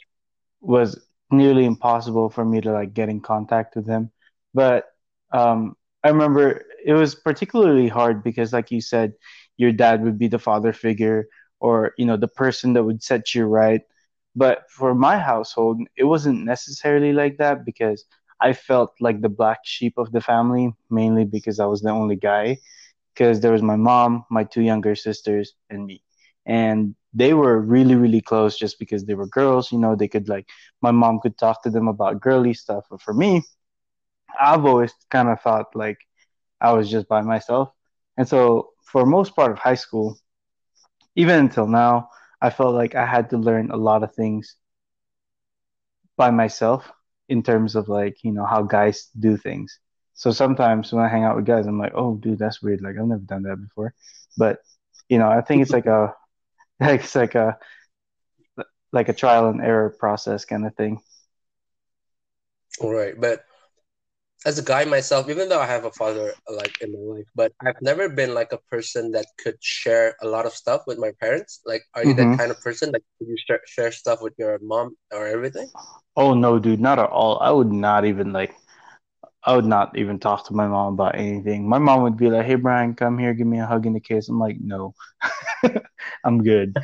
was 0.60 0.98
nearly 1.30 1.64
impossible 1.64 2.30
for 2.30 2.44
me 2.44 2.60
to 2.62 2.72
like 2.72 2.94
get 2.94 3.08
in 3.08 3.20
contact 3.20 3.76
with 3.76 3.86
him. 3.86 4.10
But 4.54 4.86
um, 5.32 5.76
I 6.04 6.08
remember 6.10 6.64
it 6.84 6.94
was 6.94 7.14
particularly 7.14 7.88
hard 7.88 8.22
because, 8.24 8.52
like 8.52 8.70
you 8.70 8.80
said, 8.80 9.14
your 9.56 9.72
dad 9.72 10.02
would 10.04 10.18
be 10.18 10.28
the 10.28 10.38
father 10.38 10.72
figure 10.72 11.28
or 11.60 11.94
you 11.98 12.06
know 12.06 12.16
the 12.16 12.28
person 12.28 12.74
that 12.74 12.84
would 12.84 13.02
set 13.02 13.34
you 13.34 13.44
right. 13.46 13.82
But 14.36 14.70
for 14.70 14.94
my 14.94 15.18
household, 15.18 15.80
it 15.96 16.04
wasn't 16.04 16.44
necessarily 16.44 17.12
like 17.12 17.38
that 17.38 17.64
because 17.64 18.04
I 18.40 18.52
felt 18.52 18.92
like 19.00 19.20
the 19.20 19.28
black 19.28 19.60
sheep 19.64 19.94
of 19.98 20.12
the 20.12 20.20
family, 20.20 20.72
mainly 20.90 21.24
because 21.24 21.60
I 21.60 21.66
was 21.66 21.82
the 21.82 21.90
only 21.90 22.16
guy. 22.16 22.58
Because 23.14 23.40
there 23.40 23.52
was 23.52 23.62
my 23.62 23.76
mom, 23.76 24.24
my 24.30 24.44
two 24.44 24.62
younger 24.62 24.94
sisters, 24.94 25.54
and 25.70 25.86
me 25.86 26.02
and 26.46 26.94
they 27.12 27.34
were 27.34 27.60
really 27.60 27.94
really 27.96 28.20
close 28.20 28.56
just 28.56 28.78
because 28.78 29.04
they 29.04 29.14
were 29.14 29.26
girls 29.26 29.70
you 29.72 29.78
know 29.78 29.94
they 29.94 30.08
could 30.08 30.28
like 30.28 30.46
my 30.80 30.90
mom 30.90 31.20
could 31.20 31.36
talk 31.38 31.62
to 31.62 31.70
them 31.70 31.88
about 31.88 32.20
girly 32.20 32.54
stuff 32.54 32.84
but 32.90 33.00
for 33.02 33.12
me 33.12 33.42
i've 34.40 34.64
always 34.64 34.92
kind 35.10 35.28
of 35.28 35.40
thought 35.40 35.66
like 35.74 35.98
i 36.60 36.72
was 36.72 36.90
just 36.90 37.08
by 37.08 37.20
myself 37.20 37.70
and 38.16 38.26
so 38.28 38.70
for 38.82 39.04
most 39.06 39.34
part 39.36 39.52
of 39.52 39.58
high 39.58 39.74
school 39.74 40.16
even 41.16 41.38
until 41.38 41.66
now 41.66 42.08
i 42.40 42.50
felt 42.50 42.74
like 42.74 42.94
i 42.94 43.06
had 43.06 43.28
to 43.30 43.36
learn 43.38 43.70
a 43.70 43.76
lot 43.76 44.02
of 44.02 44.14
things 44.14 44.56
by 46.16 46.30
myself 46.30 46.92
in 47.30 47.42
terms 47.42 47.76
of 47.76 47.88
like 47.88 48.22
you 48.22 48.32
know 48.32 48.44
how 48.44 48.62
guys 48.62 49.08
do 49.18 49.36
things. 49.36 49.78
So 50.14 50.30
sometimes 50.32 50.92
when 50.92 51.02
i 51.02 51.08
hang 51.08 51.24
out 51.24 51.36
with 51.36 51.46
guys 51.46 51.66
i'm 51.66 51.78
like 51.78 51.94
oh 51.94 52.16
dude 52.16 52.38
that's 52.38 52.60
weird. 52.60 52.82
Like 52.82 52.96
i've 52.98 53.06
never 53.06 53.22
done 53.22 53.44
that 53.44 53.56
before. 53.56 53.94
But 54.36 54.58
you 55.08 55.18
know 55.18 55.30
i 55.30 55.40
think 55.40 55.62
it's 55.62 55.72
like 55.72 55.86
a 55.86 56.14
it's 56.80 57.14
like 57.14 57.34
a 57.34 57.58
like 58.92 59.08
a 59.08 59.14
trial 59.14 59.48
and 59.48 59.60
error 59.60 59.90
process 59.90 60.44
kind 60.44 60.66
of 60.66 60.74
thing. 60.74 61.00
All 62.80 62.92
right, 62.92 63.18
but 63.18 63.44
as 64.46 64.58
a 64.58 64.62
guy 64.62 64.84
myself, 64.84 65.28
even 65.28 65.48
though 65.48 65.60
I 65.60 65.66
have 65.66 65.84
a 65.84 65.92
father 65.92 66.32
like 66.48 66.80
in 66.80 66.92
my 66.92 67.16
life, 67.16 67.26
but 67.34 67.52
I've 67.60 67.80
never 67.82 68.08
been 68.08 68.32
like 68.32 68.52
a 68.52 68.58
person 68.70 69.10
that 69.12 69.26
could 69.38 69.56
share 69.60 70.16
a 70.22 70.26
lot 70.26 70.46
of 70.46 70.54
stuff 70.54 70.82
with 70.86 70.98
my 70.98 71.12
parents. 71.20 71.60
Like, 71.66 71.82
are 71.94 72.04
you 72.04 72.14
mm-hmm. 72.14 72.32
that 72.32 72.38
kind 72.38 72.50
of 72.50 72.60
person? 72.60 72.90
Like, 72.90 73.04
you 73.20 73.36
share, 73.46 73.60
share 73.66 73.92
stuff 73.92 74.22
with 74.22 74.32
your 74.38 74.58
mom 74.62 74.96
or 75.12 75.26
everything? 75.26 75.68
Oh 76.16 76.34
no, 76.34 76.58
dude, 76.58 76.80
not 76.80 76.98
at 76.98 77.10
all. 77.10 77.38
I 77.40 77.50
would 77.50 77.72
not 77.72 78.04
even 78.04 78.32
like. 78.32 78.54
I 79.42 79.56
would 79.56 79.64
not 79.64 79.96
even 79.96 80.18
talk 80.18 80.46
to 80.48 80.54
my 80.54 80.66
mom 80.66 80.94
about 80.94 81.14
anything. 81.14 81.66
My 81.66 81.78
mom 81.78 82.02
would 82.02 82.18
be 82.18 82.28
like, 82.28 82.44
"Hey, 82.44 82.56
Brian, 82.56 82.94
come 82.94 83.16
here, 83.16 83.32
give 83.32 83.46
me 83.46 83.58
a 83.58 83.64
hug 83.64 83.86
in 83.86 83.94
the 83.94 84.00
kiss." 84.00 84.28
I'm 84.28 84.38
like, 84.38 84.58
"No, 84.60 84.94
I'm 86.24 86.42
good." 86.42 86.76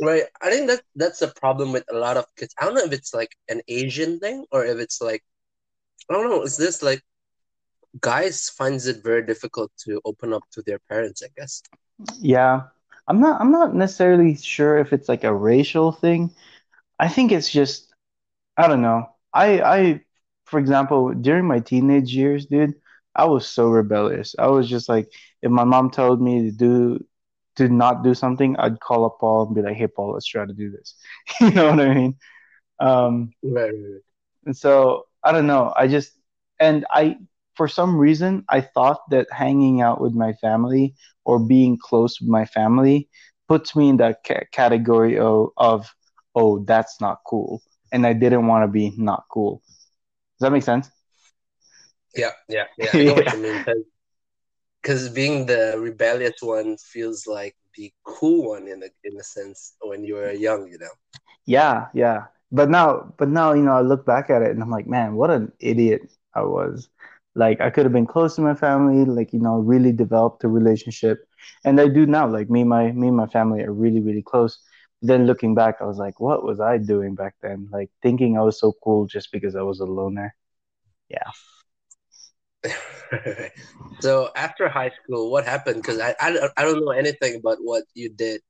Right. 0.00 0.24
I 0.42 0.50
think 0.50 0.66
that 0.68 0.82
that's 0.96 1.20
the 1.20 1.28
problem 1.28 1.70
with 1.70 1.84
a 1.92 1.96
lot 1.96 2.16
of 2.16 2.26
kids. 2.36 2.52
I 2.60 2.64
don't 2.64 2.74
know 2.74 2.84
if 2.84 2.92
it's 2.92 3.14
like 3.14 3.36
an 3.48 3.62
Asian 3.68 4.18
thing 4.18 4.44
or 4.50 4.64
if 4.64 4.78
it's 4.78 5.00
like 5.00 5.22
I 6.10 6.14
don't 6.14 6.30
know. 6.30 6.42
Is 6.42 6.56
this 6.56 6.82
like 6.82 7.02
guys 8.00 8.48
finds 8.50 8.86
it 8.86 9.02
very 9.02 9.24
difficult 9.26 9.72
to 9.86 10.00
open 10.04 10.32
up 10.32 10.44
to 10.52 10.62
their 10.62 10.78
parents? 10.90 11.22
I 11.22 11.28
guess. 11.36 11.62
Yeah, 12.20 12.62
I'm 13.08 13.20
not. 13.20 13.40
I'm 13.40 13.50
not 13.52 13.74
necessarily 13.74 14.36
sure 14.36 14.78
if 14.78 14.92
it's 14.92 15.08
like 15.08 15.24
a 15.24 15.34
racial 15.34 15.92
thing. 15.92 16.34
I 16.98 17.08
think 17.08 17.32
it's 17.32 17.50
just. 17.50 17.92
I 18.56 18.68
don't 18.68 18.82
know. 18.82 19.08
I 19.32 19.60
I 19.62 20.00
for 20.46 20.58
example, 20.60 21.14
during 21.14 21.46
my 21.46 21.60
teenage 21.60 22.14
years, 22.14 22.46
dude, 22.46 22.74
I 23.14 23.26
was 23.26 23.46
so 23.46 23.68
rebellious. 23.68 24.34
I 24.38 24.48
was 24.48 24.68
just 24.68 24.88
like, 24.88 25.10
if 25.42 25.50
my 25.50 25.64
mom 25.64 25.90
told 25.90 26.20
me 26.22 26.42
to 26.44 26.52
do 26.52 27.04
to 27.56 27.68
not 27.68 28.02
do 28.04 28.14
something, 28.14 28.56
I'd 28.58 28.80
call 28.80 29.04
up 29.04 29.18
Paul 29.20 29.46
and 29.46 29.54
be 29.54 29.62
like, 29.62 29.76
"Hey, 29.76 29.86
Paul, 29.88 30.12
let's 30.14 30.26
try 30.26 30.46
to 30.46 30.52
do 30.52 30.70
this." 30.70 30.96
you 31.40 31.50
know 31.52 31.70
what 31.70 31.80
I 31.80 31.94
mean? 31.94 32.16
Um, 32.80 33.34
right, 33.42 33.70
right, 33.70 33.74
right. 33.74 34.02
And 34.46 34.56
so 34.56 35.06
I 35.24 35.32
don't 35.32 35.46
know. 35.46 35.72
I 35.76 35.88
just 35.88 36.12
and 36.60 36.84
I 36.90 37.16
for 37.56 37.68
some 37.68 37.96
reason 37.96 38.44
I 38.48 38.60
thought 38.60 39.00
that 39.10 39.26
hanging 39.32 39.80
out 39.80 40.00
with 40.00 40.12
my 40.14 40.32
family 40.34 40.94
or 41.24 41.38
being 41.38 41.78
close 41.80 42.20
with 42.20 42.28
my 42.28 42.44
family 42.44 43.08
puts 43.48 43.74
me 43.76 43.88
in 43.88 43.96
that 43.98 44.24
ca- 44.26 44.46
category 44.52 45.18
of, 45.18 45.50
of 45.56 45.86
oh 46.34 46.64
that's 46.64 47.00
not 47.00 47.20
cool, 47.26 47.62
and 47.92 48.06
I 48.06 48.12
didn't 48.12 48.46
want 48.46 48.64
to 48.64 48.68
be 48.68 48.92
not 48.96 49.24
cool. 49.30 49.62
Does 50.38 50.46
that 50.46 50.52
make 50.52 50.62
sense? 50.62 50.90
Yeah, 52.16 52.30
yeah, 52.48 52.64
yeah. 52.78 52.90
Yeah. 52.94 53.12
what 53.14 53.32
you 53.32 53.38
mean 53.38 53.64
because 54.84 55.08
being 55.08 55.46
the 55.46 55.76
rebellious 55.78 56.42
one 56.42 56.76
feels 56.76 57.26
like 57.26 57.56
the 57.76 57.90
cool 58.04 58.50
one 58.50 58.68
in 58.68 58.82
a 58.82 58.88
in 59.04 59.18
a 59.18 59.24
sense 59.24 59.74
when 59.80 60.04
you 60.04 60.14
were 60.14 60.32
young, 60.32 60.68
you 60.70 60.78
know. 60.78 60.94
Yeah, 61.46 61.86
yeah. 61.94 62.26
But 62.54 62.70
now, 62.70 63.12
but 63.18 63.28
now, 63.28 63.52
you 63.52 63.62
know, 63.62 63.72
I 63.74 63.80
look 63.82 64.06
back 64.06 64.30
at 64.30 64.42
it 64.42 64.52
and 64.52 64.62
I'm 64.62 64.70
like, 64.70 64.86
man, 64.86 65.14
what 65.16 65.30
an 65.30 65.52
idiot 65.60 66.02
I 66.34 66.42
was. 66.42 66.88
Like, 67.34 67.60
I 67.60 67.70
could 67.70 67.84
have 67.84 67.92
been 67.92 68.06
close 68.06 68.36
to 68.36 68.42
my 68.42 68.54
family, 68.54 69.04
like, 69.04 69.32
you 69.32 69.40
know, 69.40 69.56
really 69.58 69.92
developed 69.92 70.44
a 70.44 70.48
relationship, 70.48 71.26
and 71.64 71.80
I 71.80 71.88
do 71.88 72.06
now. 72.06 72.28
Like, 72.28 72.48
me, 72.50 72.62
my 72.64 72.92
me, 72.92 73.08
and 73.08 73.16
my 73.16 73.26
family 73.26 73.62
are 73.64 73.72
really, 73.72 74.00
really 74.00 74.22
close. 74.22 74.58
then 75.02 75.26
looking 75.26 75.54
back, 75.54 75.76
I 75.80 75.84
was 75.84 75.98
like, 75.98 76.20
what 76.20 76.44
was 76.44 76.60
I 76.60 76.78
doing 76.78 77.14
back 77.16 77.34
then? 77.42 77.68
Like, 77.72 77.90
thinking 78.02 78.38
I 78.38 78.42
was 78.42 78.58
so 78.60 78.72
cool 78.84 79.06
just 79.06 79.32
because 79.32 79.56
I 79.56 79.62
was 79.62 79.80
a 79.80 79.84
loner. 79.84 80.34
Yeah. 81.10 81.30
so 84.00 84.30
after 84.36 84.68
high 84.68 84.92
school, 85.02 85.30
what 85.30 85.44
happened? 85.44 85.82
Because 85.82 86.00
I, 86.00 86.14
I, 86.20 86.48
I 86.56 86.62
don't 86.64 86.80
know 86.84 86.92
anything 86.92 87.36
about 87.36 87.58
what 87.60 87.84
you 87.94 88.08
did 88.10 88.40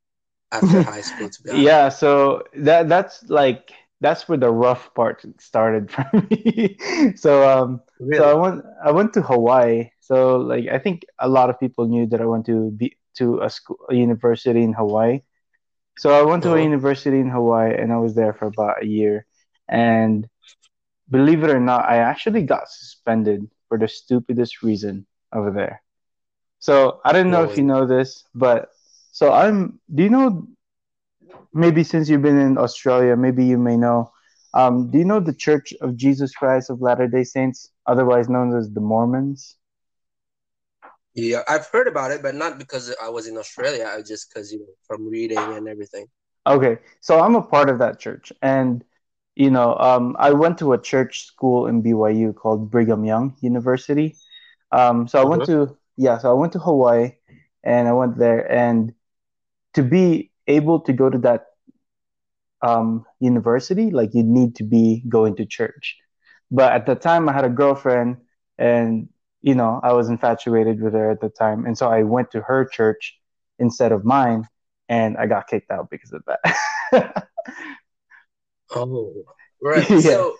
after 0.52 0.82
high 0.90 1.00
school. 1.00 1.28
To 1.30 1.42
be 1.42 1.50
honest. 1.50 1.66
Yeah, 1.66 1.88
so 1.88 2.42
that 2.54 2.88
that's 2.88 3.24
like 3.28 3.72
that's 4.04 4.28
where 4.28 4.36
the 4.36 4.52
rough 4.52 4.92
part 4.94 5.24
started 5.40 5.90
for 5.94 6.04
me. 6.28 6.76
so 7.16 7.30
um, 7.48 7.80
really? 7.98 8.18
so 8.18 8.30
I 8.30 8.34
went 8.34 8.64
I 8.84 8.90
went 8.92 9.14
to 9.14 9.22
Hawaii. 9.22 9.90
So 10.00 10.36
like 10.36 10.68
I 10.68 10.78
think 10.78 11.06
a 11.18 11.28
lot 11.28 11.48
of 11.48 11.58
people 11.58 11.88
knew 11.88 12.06
that 12.08 12.20
I 12.20 12.26
went 12.26 12.44
to 12.46 12.70
be 12.70 12.96
to 13.16 13.40
a 13.40 13.48
school 13.48 13.78
a 13.88 13.94
university 13.94 14.62
in 14.62 14.74
Hawaii. 14.74 15.22
So 15.96 16.12
I 16.12 16.22
went 16.22 16.42
to 16.42 16.50
a 16.50 16.52
uh-huh. 16.52 16.62
university 16.62 17.18
in 17.18 17.30
Hawaii 17.30 17.72
and 17.80 17.92
I 17.92 17.96
was 17.96 18.14
there 18.14 18.34
for 18.34 18.46
about 18.46 18.82
a 18.82 18.86
year. 18.86 19.26
And 19.68 20.28
believe 21.08 21.42
it 21.44 21.50
or 21.50 21.60
not, 21.60 21.88
I 21.88 21.98
actually 21.98 22.42
got 22.42 22.68
suspended 22.68 23.48
for 23.68 23.78
the 23.78 23.88
stupidest 23.88 24.62
reason 24.62 25.06
over 25.32 25.50
there. 25.50 25.82
So 26.58 27.00
I 27.04 27.12
don't 27.12 27.30
know 27.30 27.44
if 27.44 27.56
you 27.56 27.64
know 27.64 27.86
this, 27.86 28.24
but 28.34 28.68
so 29.12 29.32
I'm. 29.32 29.80
Do 29.94 30.02
you 30.02 30.10
know? 30.10 30.48
Maybe 31.52 31.84
since 31.84 32.08
you've 32.08 32.22
been 32.22 32.38
in 32.38 32.58
Australia, 32.58 33.16
maybe 33.16 33.44
you 33.44 33.58
may 33.58 33.76
know. 33.76 34.12
Um, 34.54 34.90
do 34.90 34.98
you 34.98 35.04
know 35.04 35.20
the 35.20 35.34
Church 35.34 35.72
of 35.80 35.96
Jesus 35.96 36.34
Christ 36.34 36.70
of 36.70 36.80
Latter 36.80 37.08
Day 37.08 37.24
Saints, 37.24 37.70
otherwise 37.86 38.28
known 38.28 38.56
as 38.56 38.70
the 38.70 38.80
Mormons? 38.80 39.56
Yeah, 41.14 41.42
I've 41.48 41.66
heard 41.66 41.86
about 41.86 42.10
it, 42.10 42.22
but 42.22 42.34
not 42.34 42.58
because 42.58 42.94
I 43.02 43.08
was 43.08 43.28
in 43.28 43.36
Australia. 43.36 43.90
I 43.92 44.02
just 44.02 44.32
because 44.32 44.52
you 44.52 44.60
know 44.60 44.74
from 44.86 45.08
reading 45.08 45.38
and 45.38 45.68
everything. 45.68 46.06
Okay, 46.46 46.78
so 47.00 47.20
I'm 47.20 47.36
a 47.36 47.42
part 47.42 47.68
of 47.70 47.78
that 47.78 47.98
church, 47.98 48.32
and 48.42 48.84
you 49.36 49.50
know, 49.50 49.76
um, 49.76 50.16
I 50.18 50.32
went 50.32 50.58
to 50.58 50.72
a 50.72 50.80
church 50.80 51.26
school 51.26 51.66
in 51.66 51.82
BYU 51.82 52.34
called 52.34 52.70
Brigham 52.70 53.04
Young 53.04 53.36
University. 53.40 54.16
Um, 54.70 55.08
so 55.08 55.20
I 55.20 55.24
went 55.24 55.42
uh-huh. 55.42 55.66
to 55.66 55.76
yeah, 55.96 56.18
so 56.18 56.30
I 56.30 56.34
went 56.34 56.52
to 56.54 56.58
Hawaii, 56.58 57.12
and 57.62 57.86
I 57.86 57.92
went 57.92 58.18
there, 58.18 58.50
and 58.50 58.92
to 59.74 59.82
be 59.82 60.32
able 60.46 60.80
to 60.80 60.92
go 60.92 61.10
to 61.10 61.18
that 61.18 61.46
um, 62.62 63.04
university, 63.20 63.90
like 63.90 64.14
you 64.14 64.22
need 64.22 64.56
to 64.56 64.64
be 64.64 65.02
going 65.08 65.36
to 65.36 65.46
church. 65.46 65.96
But 66.50 66.72
at 66.72 66.86
the 66.86 66.94
time, 66.94 67.28
I 67.28 67.32
had 67.32 67.44
a 67.44 67.50
girlfriend, 67.50 68.18
and 68.58 69.08
you 69.42 69.54
know, 69.54 69.80
I 69.82 69.92
was 69.92 70.08
infatuated 70.08 70.80
with 70.80 70.94
her 70.94 71.10
at 71.10 71.20
the 71.20 71.28
time, 71.28 71.66
and 71.66 71.76
so 71.76 71.88
I 71.88 72.02
went 72.02 72.30
to 72.32 72.40
her 72.40 72.64
church 72.64 73.18
instead 73.58 73.92
of 73.92 74.04
mine, 74.04 74.44
and 74.88 75.16
I 75.16 75.26
got 75.26 75.48
kicked 75.48 75.70
out 75.70 75.90
because 75.90 76.12
of 76.12 76.22
that. 76.26 77.28
Oh, 78.74 79.24
right. 79.62 79.88
yeah. 79.90 80.00
So, 80.00 80.36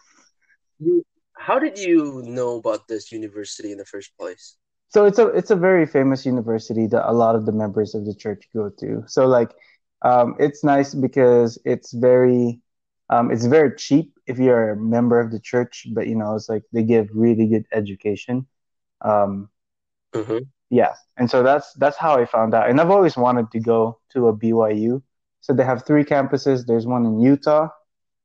you, 0.79 1.05
how 1.37 1.59
did 1.59 1.79
you 1.79 2.23
know 2.25 2.57
about 2.57 2.89
this 2.89 3.13
university 3.13 3.73
in 3.73 3.79
the 3.79 3.85
first 3.85 4.17
place? 4.19 4.57
So 4.89 5.07
it's 5.07 5.19
a 5.19 5.27
it's 5.29 5.51
a 5.51 5.57
very 5.57 5.87
famous 5.87 6.25
university 6.25 6.87
that 6.87 7.11
a 7.11 7.13
lot 7.13 7.35
of 7.35 7.47
the 7.47 7.53
members 7.53 7.95
of 7.95 8.05
the 8.05 8.15
church 8.15 8.45
go 8.55 8.71
to. 8.79 9.03
So 9.07 9.27
like, 9.27 9.51
um, 10.05 10.37
it's 10.39 10.63
nice 10.65 10.95
because 10.95 11.59
it's 11.65 11.93
very, 11.93 12.61
um, 13.11 13.31
it's 13.33 13.47
very 13.47 13.75
cheap 13.77 14.13
if 14.27 14.39
you're 14.39 14.73
a 14.73 14.77
member 14.77 15.21
of 15.21 15.33
the 15.33 15.41
church. 15.41 15.87
But 15.93 16.07
you 16.09 16.15
know, 16.17 16.37
it's 16.37 16.49
like 16.49 16.63
they 16.73 16.85
give 16.85 17.09
really 17.15 17.49
good 17.49 17.67
education. 17.73 18.47
Um, 19.03 19.51
mm-hmm. 20.15 20.39
Yeah, 20.71 20.95
and 21.17 21.31
so 21.31 21.43
that's 21.43 21.73
that's 21.75 21.97
how 21.97 22.17
I 22.19 22.27
found 22.27 22.55
out. 22.55 22.71
And 22.71 22.81
I've 22.81 22.91
always 22.91 23.17
wanted 23.17 23.51
to 23.53 23.61
go 23.61 24.01
to 24.13 24.29
a 24.29 24.37
BYU. 24.37 25.03
So 25.41 25.53
they 25.55 25.65
have 25.65 25.85
three 25.87 26.05
campuses. 26.05 26.67
There's 26.67 26.87
one 26.87 27.07
in 27.07 27.21
Utah, 27.21 27.69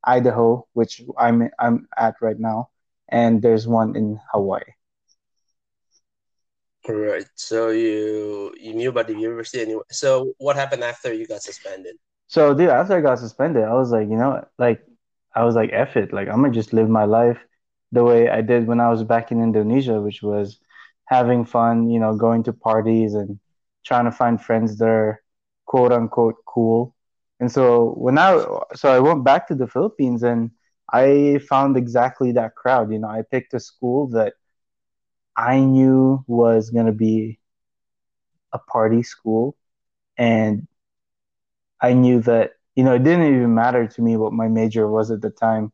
Idaho, 0.04 0.68
which 0.74 1.02
I'm 1.18 1.50
I'm 1.60 1.88
at 1.98 2.16
right 2.22 2.40
now, 2.40 2.70
and 3.10 3.42
there's 3.42 3.68
one 3.68 3.96
in 3.96 4.20
Hawaii. 4.34 4.64
Right. 6.90 7.26
So 7.36 7.70
you 7.70 8.54
you 8.60 8.74
knew 8.74 8.90
about 8.90 9.08
the 9.08 9.14
university 9.14 9.62
anyway. 9.62 9.84
So 9.92 10.34
what 10.40 10.56
happened 10.56 10.84
after 10.84 11.14
you 11.14 11.28
got 11.28 11.44
suspended? 11.44 11.96
So 12.28 12.54
dude, 12.54 12.70
after 12.70 12.98
I 12.98 13.02
got 13.02 13.20
suspended, 13.20 13.64
I 13.64 13.74
was 13.74 13.92
like, 13.92 14.10
you 14.10 14.18
know, 14.18 14.44
like 14.58 14.82
I 15.36 15.44
was 15.44 15.56
like, 15.56 15.70
F 15.72 15.96
it, 15.98 16.12
like 16.14 16.28
I'm 16.28 16.42
gonna 16.42 16.52
just 16.54 16.74
live 16.74 16.90
my 16.90 17.06
life 17.06 17.38
the 17.92 18.04
way 18.04 18.30
I 18.30 18.42
did 18.42 18.68
when 18.68 18.80
I 18.80 18.90
was 18.90 19.04
back 19.04 19.32
in 19.32 19.42
Indonesia, 19.42 20.02
which 20.02 20.24
was 20.24 20.60
having 21.06 21.46
fun, 21.46 21.90
you 21.90 22.00
know, 22.00 22.16
going 22.16 22.44
to 22.44 22.54
parties 22.54 23.14
and 23.14 23.40
trying 23.86 24.06
to 24.06 24.12
find 24.12 24.42
friends 24.42 24.78
that 24.80 24.88
are 24.88 25.22
quote 25.66 25.92
unquote 25.92 26.36
cool. 26.48 26.96
And 27.40 27.52
so 27.52 27.94
when 27.98 28.18
I 28.18 28.32
so 28.74 28.92
I 28.92 29.00
went 29.00 29.24
back 29.24 29.48
to 29.48 29.56
the 29.56 29.68
Philippines 29.68 30.24
and 30.24 30.52
I 30.92 31.40
found 31.50 31.78
exactly 31.78 32.32
that 32.34 32.56
crowd. 32.56 32.92
You 32.92 33.00
know, 33.00 33.10
I 33.10 33.22
picked 33.32 33.54
a 33.54 33.60
school 33.60 34.08
that 34.10 34.34
I 35.40 35.62
knew 35.62 36.24
was 36.28 36.70
gonna 36.70 36.94
be 36.94 37.40
a 38.54 38.60
party 38.60 39.04
school 39.04 39.56
and 40.18 40.68
I 41.82 41.94
knew 41.94 42.22
that, 42.22 42.54
you 42.76 42.84
know, 42.84 42.94
it 42.96 43.04
didn't 43.04 43.34
even 43.36 43.54
matter 43.56 43.88
to 43.88 44.02
me 44.02 44.18
what 44.18 44.34
my 44.34 44.48
major 44.48 44.88
was 44.88 45.12
at 45.12 45.22
the 45.22 45.30
time. 45.32 45.74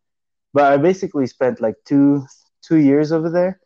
But 0.54 0.72
I 0.72 0.78
basically 0.78 1.28
spent 1.28 1.62
like 1.62 1.76
two 1.86 2.26
two 2.62 2.78
years 2.78 3.12
over 3.12 3.30
there 3.30 3.60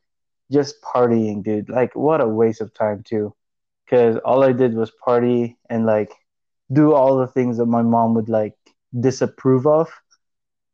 just 0.51 0.81
partying, 0.81 1.43
dude. 1.43 1.69
Like 1.69 1.95
what 1.95 2.21
a 2.21 2.27
waste 2.27 2.61
of 2.61 2.73
time 2.73 3.03
too. 3.03 3.35
Cause 3.89 4.17
all 4.25 4.43
I 4.43 4.53
did 4.53 4.75
was 4.75 4.91
party 5.03 5.57
and 5.69 5.85
like 5.85 6.11
do 6.71 6.93
all 6.93 7.17
the 7.17 7.27
things 7.27 7.57
that 7.57 7.65
my 7.67 7.83
mom 7.83 8.15
would 8.15 8.29
like 8.29 8.55
disapprove 8.99 9.67
of. 9.67 9.89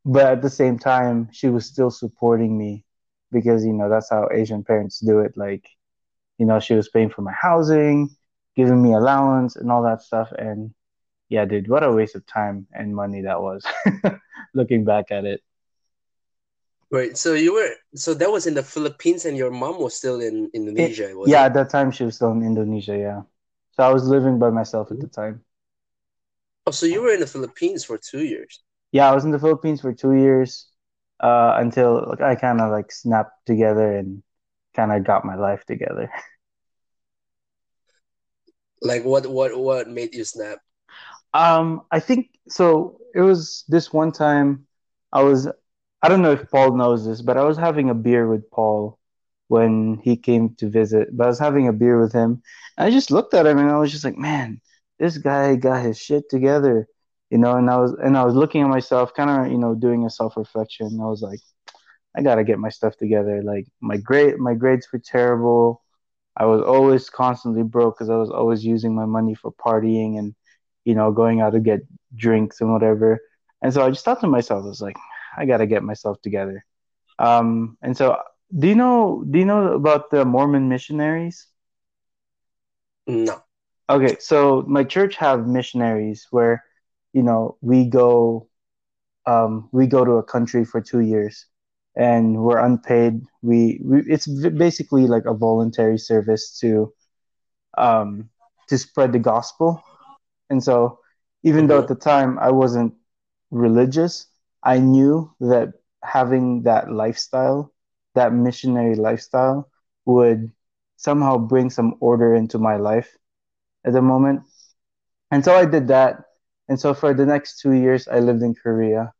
But 0.05 0.25
at 0.27 0.41
the 0.41 0.49
same 0.49 0.79
time, 0.79 1.29
she 1.33 1.49
was 1.49 1.65
still 1.65 1.91
supporting 1.91 2.57
me 2.57 2.84
because, 3.35 3.65
you 3.65 3.73
know, 3.73 3.89
that's 3.89 4.09
how 4.09 4.29
Asian 4.31 4.63
parents 4.63 4.99
do 4.99 5.19
it. 5.19 5.35
Like, 5.35 5.67
you 6.39 6.45
know, 6.47 6.59
she 6.59 6.73
was 6.73 6.89
paying 6.89 7.09
for 7.11 7.21
my 7.21 7.33
housing, 7.33 8.09
giving 8.55 8.81
me 8.81 8.93
allowance 8.93 9.55
and 9.57 9.69
all 9.71 9.83
that 9.83 10.01
stuff. 10.01 10.31
And 10.31 10.73
yeah, 11.29 11.45
dude, 11.45 11.67
what 11.67 11.83
a 11.83 11.91
waste 11.91 12.15
of 12.15 12.25
time 12.25 12.67
and 12.71 12.95
money 12.95 13.21
that 13.21 13.41
was 13.41 13.63
looking 14.53 14.85
back 14.85 15.11
at 15.11 15.25
it. 15.25 15.41
Right. 16.91 17.17
So 17.17 17.33
you 17.33 17.53
were 17.53 17.71
so 17.95 18.13
that 18.13 18.31
was 18.31 18.47
in 18.47 18.53
the 18.53 18.63
Philippines 18.63 19.25
and 19.25 19.35
your 19.35 19.51
mom 19.51 19.81
was 19.81 19.95
still 19.95 20.21
in 20.21 20.49
Indonesia, 20.53 21.09
it, 21.09 21.17
yeah, 21.27 21.43
it? 21.43 21.47
at 21.47 21.53
that 21.55 21.69
time 21.69 21.91
she 21.91 22.05
was 22.05 22.15
still 22.15 22.31
in 22.31 22.43
Indonesia, 22.43 22.97
yeah. 22.97 23.21
So 23.75 23.83
I 23.83 23.91
was 23.91 24.07
living 24.07 24.39
by 24.39 24.49
myself 24.49 24.91
at 24.91 24.99
the 24.99 25.07
time. 25.07 25.43
Oh, 26.67 26.71
so 26.71 26.85
you 26.85 27.01
were 27.01 27.13
in 27.13 27.19
the 27.19 27.27
Philippines 27.27 27.83
for 27.83 27.97
two 27.97 28.23
years. 28.23 28.61
Yeah, 28.91 29.11
I 29.11 29.13
was 29.13 29.25
in 29.25 29.31
the 29.31 29.39
Philippines 29.39 29.81
for 29.81 29.93
two 29.93 30.13
years, 30.13 30.67
uh, 31.19 31.55
until 31.57 32.05
like, 32.09 32.21
I 32.21 32.35
kind 32.35 32.61
of 32.61 32.71
like 32.71 32.91
snapped 32.91 33.45
together 33.45 33.97
and 33.97 34.23
kind 34.75 34.91
of 34.91 35.03
got 35.03 35.25
my 35.25 35.35
life 35.35 35.65
together. 35.65 36.11
Like 38.81 39.03
what? 39.03 39.25
What? 39.25 39.57
What 39.57 39.89
made 39.89 40.13
you 40.13 40.23
snap? 40.23 40.59
Um, 41.33 41.81
I 41.91 41.99
think 41.99 42.29
so. 42.47 42.99
It 43.15 43.21
was 43.21 43.63
this 43.67 43.91
one 43.91 44.11
time 44.11 44.67
I 45.11 45.23
was. 45.23 45.47
I 46.01 46.09
don't 46.09 46.21
know 46.21 46.33
if 46.33 46.51
Paul 46.51 46.77
knows 46.77 47.05
this, 47.05 47.21
but 47.21 47.37
I 47.37 47.43
was 47.43 47.57
having 47.57 47.89
a 47.89 47.95
beer 47.95 48.27
with 48.27 48.49
Paul 48.51 48.99
when 49.47 49.99
he 50.03 50.17
came 50.17 50.55
to 50.55 50.69
visit. 50.69 51.09
But 51.15 51.23
I 51.23 51.27
was 51.27 51.39
having 51.39 51.67
a 51.67 51.73
beer 51.73 51.99
with 51.99 52.13
him, 52.13 52.43
and 52.77 52.87
I 52.87 52.91
just 52.91 53.11
looked 53.11 53.33
at 53.33 53.47
him 53.47 53.57
and 53.57 53.71
I 53.71 53.77
was 53.77 53.91
just 53.91 54.03
like, 54.05 54.17
man, 54.17 54.61
this 54.99 55.17
guy 55.17 55.55
got 55.55 55.83
his 55.83 55.97
shit 55.97 56.29
together, 56.29 56.87
you 57.35 57.43
know. 57.43 57.57
And 57.57 57.69
I 57.71 57.77
was 57.77 57.93
and 58.03 58.17
I 58.17 58.25
was 58.25 58.35
looking 58.35 58.63
at 58.63 58.69
myself, 58.69 59.13
kind 59.15 59.47
of, 59.47 59.53
you 59.53 59.59
know, 59.59 59.75
doing 59.75 60.05
a 60.05 60.11
self 60.11 60.37
reflection. 60.37 60.99
I 61.01 61.07
was 61.07 61.21
like, 61.21 61.41
I 62.17 62.23
gotta 62.23 62.43
get 62.45 62.59
my 62.59 62.69
stuff 62.69 62.97
together. 62.97 63.43
Like 63.43 63.67
my 63.81 63.97
grade, 63.97 64.37
my 64.39 64.55
grades 64.55 64.87
were 64.93 64.99
terrible. 65.03 65.83
I 66.37 66.45
was 66.45 66.61
always 66.63 67.09
constantly 67.09 67.63
broke 67.63 67.97
because 67.97 68.11
I 68.11 68.17
was 68.17 68.31
always 68.31 68.65
using 68.65 68.95
my 68.95 69.05
money 69.05 69.35
for 69.35 69.53
partying 69.53 70.19
and 70.19 70.35
you 70.85 70.95
know, 70.95 71.11
going 71.11 71.41
out 71.41 71.51
to 71.53 71.61
get 71.61 71.81
drinks 72.15 72.61
and 72.61 72.71
whatever. 72.73 73.21
And 73.61 73.73
so 73.73 73.85
I 73.85 73.89
just 73.91 74.05
thought 74.05 74.21
to 74.21 74.27
myself, 74.27 74.65
I 74.65 74.67
was 74.67 74.81
like, 74.81 74.97
I 75.37 75.45
gotta 75.45 75.67
get 75.67 75.83
myself 75.83 76.21
together. 76.21 76.65
Um, 77.19 77.77
and 77.83 77.97
so, 77.97 78.17
do 78.57 78.67
you 78.67 78.75
know? 78.75 79.25
Do 79.29 79.39
you 79.39 79.45
know 79.45 79.73
about 79.73 80.11
the 80.11 80.25
Mormon 80.25 80.69
missionaries? 80.69 81.47
No. 83.07 83.43
Okay, 83.89 84.17
so 84.19 84.63
my 84.67 84.83
church 84.83 85.15
have 85.17 85.47
missionaries 85.47 86.27
where, 86.31 86.63
you 87.15 87.23
know, 87.23 87.57
we 87.63 87.89
go, 87.89 88.49
um, 89.27 89.69
we 89.73 89.87
go 89.87 90.05
to 90.05 90.13
a 90.13 90.23
country 90.23 90.65
for 90.65 90.81
two 90.81 91.01
years, 91.01 91.47
and 91.95 92.43
we're 92.43 92.59
unpaid. 92.59 93.21
We, 93.43 93.81
we 93.85 94.03
it's 94.07 94.27
basically 94.27 95.07
like 95.07 95.25
a 95.25 95.33
voluntary 95.33 95.97
service 95.99 96.59
to, 96.61 96.93
um, 97.77 98.29
to 98.69 98.77
spread 98.77 99.13
the 99.13 99.19
gospel 99.19 99.83
and 100.49 100.63
so, 100.63 100.99
even 101.43 101.67
though 101.67 101.79
at 101.79 101.87
the 101.87 101.95
time 101.95 102.39
I 102.39 102.51
wasn't 102.51 102.95
religious, 103.51 104.27
I 104.63 104.79
knew 104.79 105.33
that 105.41 105.73
having 106.03 106.63
that 106.63 106.91
lifestyle, 106.91 107.73
that 108.15 108.33
missionary 108.33 108.95
lifestyle, 108.95 109.69
would 110.05 110.51
somehow 110.97 111.37
bring 111.37 111.69
some 111.69 111.95
order 112.01 112.35
into 112.35 112.59
my 112.59 112.77
life 112.77 113.17
at 113.85 113.93
the 113.93 114.01
moment. 114.01 114.43
And 115.31 115.43
so 115.43 115.55
I 115.55 115.65
did 115.65 115.87
that. 115.89 116.23
And 116.67 116.79
so 116.79 116.93
for 116.93 117.13
the 117.13 117.25
next 117.25 117.59
two 117.59 117.73
years, 117.73 118.07
I 118.07 118.19
lived 118.19 118.41
in 118.41 118.55
Korea, 118.55 119.13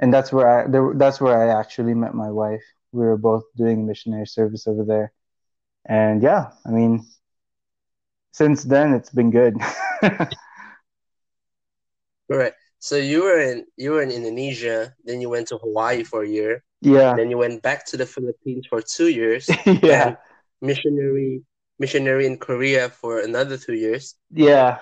and 0.00 0.12
that's 0.14 0.32
where 0.32 0.48
I 0.48 0.66
that's 0.96 1.20
where 1.20 1.36
I 1.36 1.58
actually 1.58 1.94
met 1.94 2.14
my 2.14 2.30
wife. 2.30 2.62
We 2.92 3.04
were 3.04 3.16
both 3.18 3.44
doing 3.56 3.86
missionary 3.86 4.26
service 4.26 4.66
over 4.66 4.84
there, 4.84 5.12
and 5.84 6.22
yeah, 6.22 6.52
I 6.64 6.70
mean, 6.70 7.04
since 8.32 8.62
then 8.64 8.94
it's 8.94 9.10
been 9.10 9.30
good. 9.30 9.56
right. 12.28 12.52
So 12.78 12.96
you 12.96 13.22
were 13.24 13.40
in 13.40 13.64
you 13.76 13.92
were 13.92 14.02
in 14.02 14.10
Indonesia, 14.10 14.94
then 15.04 15.20
you 15.20 15.30
went 15.30 15.48
to 15.48 15.58
Hawaii 15.58 16.04
for 16.04 16.22
a 16.22 16.28
year. 16.28 16.62
Yeah. 16.80 17.16
Then 17.16 17.30
you 17.30 17.38
went 17.38 17.62
back 17.62 17.86
to 17.86 17.96
the 17.96 18.06
Philippines 18.06 18.66
for 18.68 18.82
two 18.82 19.08
years. 19.08 19.48
yeah. 19.66 20.16
Missionary 20.60 21.42
missionary 21.78 22.26
in 22.26 22.36
Korea 22.38 22.90
for 22.90 23.20
another 23.20 23.56
two 23.56 23.74
years. 23.74 24.14
Yeah. 24.30 24.78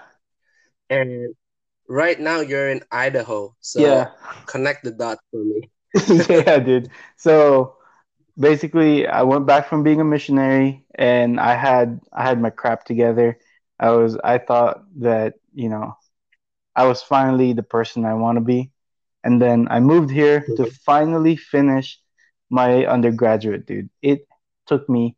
And 0.90 1.34
right 1.92 2.18
now 2.18 2.40
you're 2.40 2.70
in 2.70 2.82
Idaho. 2.90 3.54
So 3.60 3.80
yeah. 3.80 4.10
connect 4.46 4.84
the 4.84 4.92
dots 4.92 5.22
for 5.30 5.44
me. 5.44 5.70
yeah, 6.28 6.58
dude. 6.58 6.90
So 7.16 7.76
basically 8.38 9.06
I 9.06 9.22
went 9.22 9.46
back 9.46 9.68
from 9.68 9.82
being 9.82 10.00
a 10.00 10.04
missionary 10.04 10.84
and 10.94 11.38
I 11.38 11.54
had 11.54 12.00
I 12.12 12.22
had 12.22 12.40
my 12.40 12.50
crap 12.50 12.84
together 12.84 13.38
I 13.82 13.90
was 13.90 14.16
I 14.22 14.38
thought 14.38 14.84
that 15.00 15.34
you 15.52 15.68
know 15.68 15.96
I 16.76 16.86
was 16.86 17.02
finally 17.02 17.52
the 17.52 17.64
person 17.64 18.04
I 18.04 18.14
want 18.14 18.36
to 18.36 18.40
be, 18.40 18.70
and 19.24 19.42
then 19.42 19.66
I 19.70 19.80
moved 19.80 20.10
here 20.10 20.40
to 20.40 20.52
mm-hmm. 20.52 20.70
finally 20.86 21.36
finish 21.36 21.98
my 22.48 22.86
undergraduate, 22.86 23.66
dude. 23.66 23.90
It 24.00 24.28
took 24.68 24.88
me 24.88 25.16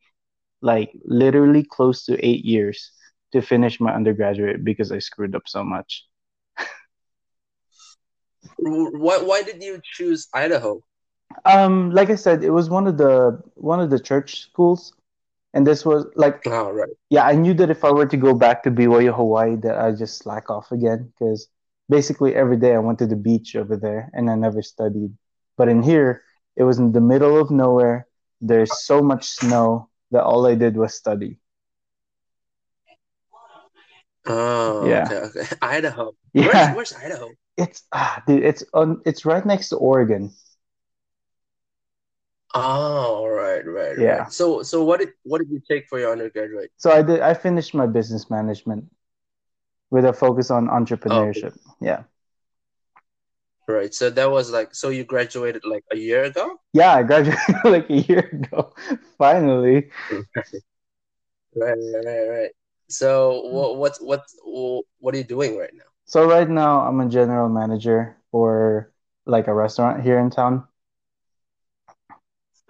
like 0.63 0.93
literally 1.05 1.63
close 1.63 2.07
to 2.07 2.27
eight 2.27 2.45
years 2.45 2.91
to 3.33 3.43
finish 3.43 3.81
my 3.81 3.93
undergraduate 3.93 4.65
because 4.65 4.91
I 4.91 4.99
screwed 4.99 5.35
up 5.37 5.47
so 5.47 5.63
much. 5.63 6.07
Why 8.59 9.19
why 9.19 9.43
did 9.43 9.63
you 9.63 9.81
choose 9.83 10.29
Idaho? 10.33 10.83
Um, 11.45 11.91
like 11.91 12.11
I 12.11 12.15
said, 12.15 12.45
it 12.45 12.51
was 12.51 12.71
one 12.71 12.87
of 12.87 12.97
the 12.97 13.43
one 13.55 13.81
of 13.81 13.91
the 13.91 13.99
church 13.99 14.43
schools 14.43 14.93
and 15.55 15.65
this 15.65 15.87
was 15.87 16.05
like, 16.17 16.43
oh, 16.47 16.73
right. 16.73 16.89
yeah, 17.11 17.25
I 17.25 17.37
knew 17.37 17.55
that 17.55 17.71
if 17.71 17.85
I 17.85 17.93
were 17.93 18.07
to 18.07 18.17
go 18.17 18.35
back 18.35 18.65
to 18.65 18.73
BYU 18.73 19.15
Hawaii, 19.15 19.55
that 19.63 19.79
I'd 19.79 19.99
just 19.99 20.19
slack 20.19 20.51
off 20.51 20.73
again 20.73 21.13
because 21.13 21.47
basically 21.89 22.35
every 22.35 22.57
day 22.57 22.75
I 22.75 22.81
went 22.81 22.99
to 22.99 23.07
the 23.07 23.15
beach 23.15 23.55
over 23.55 23.77
there 23.77 24.11
and 24.13 24.29
I 24.29 24.35
never 24.35 24.63
studied. 24.63 25.15
But 25.57 25.69
in 25.69 25.81
here, 25.81 26.25
it 26.57 26.65
was 26.65 26.81
in 26.81 26.91
the 26.91 27.01
middle 27.01 27.39
of 27.39 27.53
nowhere. 27.53 28.09
There's 28.41 28.85
so 28.85 29.01
much 29.01 29.27
snow 29.27 29.91
that 30.11 30.25
all 30.25 30.45
I 30.45 30.57
did 30.57 30.77
was 30.77 30.93
study. 30.93 31.39
Oh, 34.27 34.89
yeah. 34.89 35.05
Okay, 35.07 35.39
okay. 35.39 35.57
Idaho. 35.63 36.17
Yeah. 36.33 36.75
Where's, 36.75 36.77
where's 36.77 36.93
Idaho? 36.95 37.31
It's 37.57 37.85
ah, 37.93 38.23
dude, 38.27 38.43
it's 38.43 38.65
on. 38.75 39.01
It's 39.07 39.25
right 39.25 39.45
next 39.45 39.69
to 39.69 39.77
Oregon. 39.77 40.33
Oh, 42.55 43.27
right, 43.27 43.67
right, 43.67 43.99
yeah. 43.99 44.19
Right. 44.19 44.33
So, 44.33 44.63
so 44.63 44.85
what 44.85 45.01
did 45.01 45.11
what 45.25 45.39
did 45.39 45.51
you 45.51 45.61
take 45.69 45.89
for 45.89 45.99
your 45.99 46.13
undergraduate? 46.13 46.71
So 46.77 46.91
I 46.91 47.03
did. 47.03 47.21
I 47.21 47.35
finished 47.35 47.75
my 47.75 47.87
business 47.87 48.31
management 48.31 48.85
with 49.91 50.05
a 50.05 50.13
focus 50.13 50.51
on 50.51 50.69
entrepreneurship. 50.69 51.57
Oh. 51.67 51.75
Yeah. 51.81 52.03
Right. 53.67 53.95
So 53.95 54.11
that 54.11 54.31
was 54.31 54.51
like. 54.51 54.75
So 54.75 54.91
you 54.91 55.05
graduated 55.05 55.65
like 55.65 55.85
a 55.93 55.97
year 55.97 56.25
ago. 56.25 56.61
Yeah, 56.73 56.95
I 56.95 57.03
graduated 57.03 57.39
like 57.65 57.91
a 57.91 58.01
year 58.01 58.21
ago. 58.21 58.73
Finally. 59.19 59.91
right, 61.55 61.79
right, 62.05 62.29
right. 62.29 62.51
So 62.89 63.41
what 63.47 63.79
what's 63.79 63.99
what 63.99 64.23
what 64.99 65.15
are 65.15 65.19
you 65.19 65.25
doing 65.25 65.57
right 65.57 65.73
now? 65.73 65.91
So 66.07 66.29
right 66.29 66.49
now 66.49 66.81
I'm 66.81 67.01
a 67.01 67.09
general 67.09 67.49
manager 67.49 68.17
for 68.31 68.93
like 69.27 69.49
a 69.49 69.55
restaurant 69.55 70.03
here 70.03 70.19
in 70.19 70.31
town. 70.31 70.67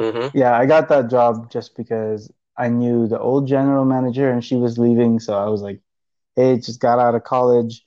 Mm-hmm. 0.01 0.37
Yeah, 0.37 0.57
I 0.57 0.67
got 0.67 0.89
that 0.89 1.11
job 1.11 1.51
just 1.51 1.77
because 1.77 2.33
I 2.57 2.69
knew 2.69 3.07
the 3.07 3.19
old 3.21 3.47
general 3.47 3.85
manager 3.85 4.31
and 4.31 4.45
she 4.45 4.57
was 4.57 4.79
leaving, 4.79 5.21
so 5.21 5.35
I 5.35 5.49
was 5.49 5.63
like, 5.63 5.81
hey, 6.37 6.57
just 6.59 6.81
got 6.81 6.99
out 6.99 7.15
of 7.15 7.25
college. 7.25 7.87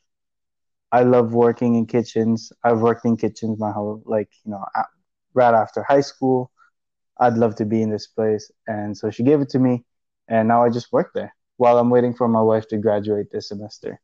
I 0.91 1.03
love 1.03 1.33
working 1.33 1.75
in 1.75 1.85
kitchens. 1.85 2.51
I've 2.63 2.79
worked 2.79 3.05
in 3.05 3.17
kitchens 3.17 3.59
my 3.59 3.71
whole 3.71 4.01
like, 4.05 4.29
you 4.45 4.51
know, 4.51 4.63
right 5.33 5.53
after 5.53 5.83
high 5.83 6.01
school. 6.01 6.51
I'd 7.19 7.33
love 7.35 7.55
to 7.57 7.65
be 7.65 7.81
in 7.81 7.91
this 7.91 8.07
place. 8.07 8.51
And 8.67 8.97
so 8.97 9.09
she 9.11 9.23
gave 9.23 9.41
it 9.41 9.49
to 9.49 9.59
me 9.59 9.85
and 10.27 10.47
now 10.47 10.63
I 10.63 10.69
just 10.69 10.91
work 10.93 11.11
there 11.13 11.35
while 11.57 11.77
I'm 11.79 11.89
waiting 11.89 12.13
for 12.13 12.27
my 12.27 12.41
wife 12.41 12.67
to 12.69 12.77
graduate 12.77 13.31
this 13.31 13.49
semester. 13.49 13.99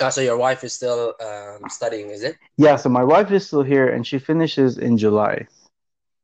Uh, 0.00 0.10
so 0.10 0.20
your 0.20 0.36
wife 0.36 0.64
is 0.64 0.72
still 0.72 1.14
um, 1.20 1.68
studying, 1.68 2.10
is 2.10 2.22
it? 2.22 2.36
Yeah, 2.58 2.76
so 2.76 2.88
my 2.90 3.02
wife 3.04 3.30
is 3.30 3.46
still 3.46 3.62
here 3.62 3.88
and 3.88 4.06
she 4.06 4.18
finishes 4.18 4.76
in 4.78 4.98
July. 4.98 5.46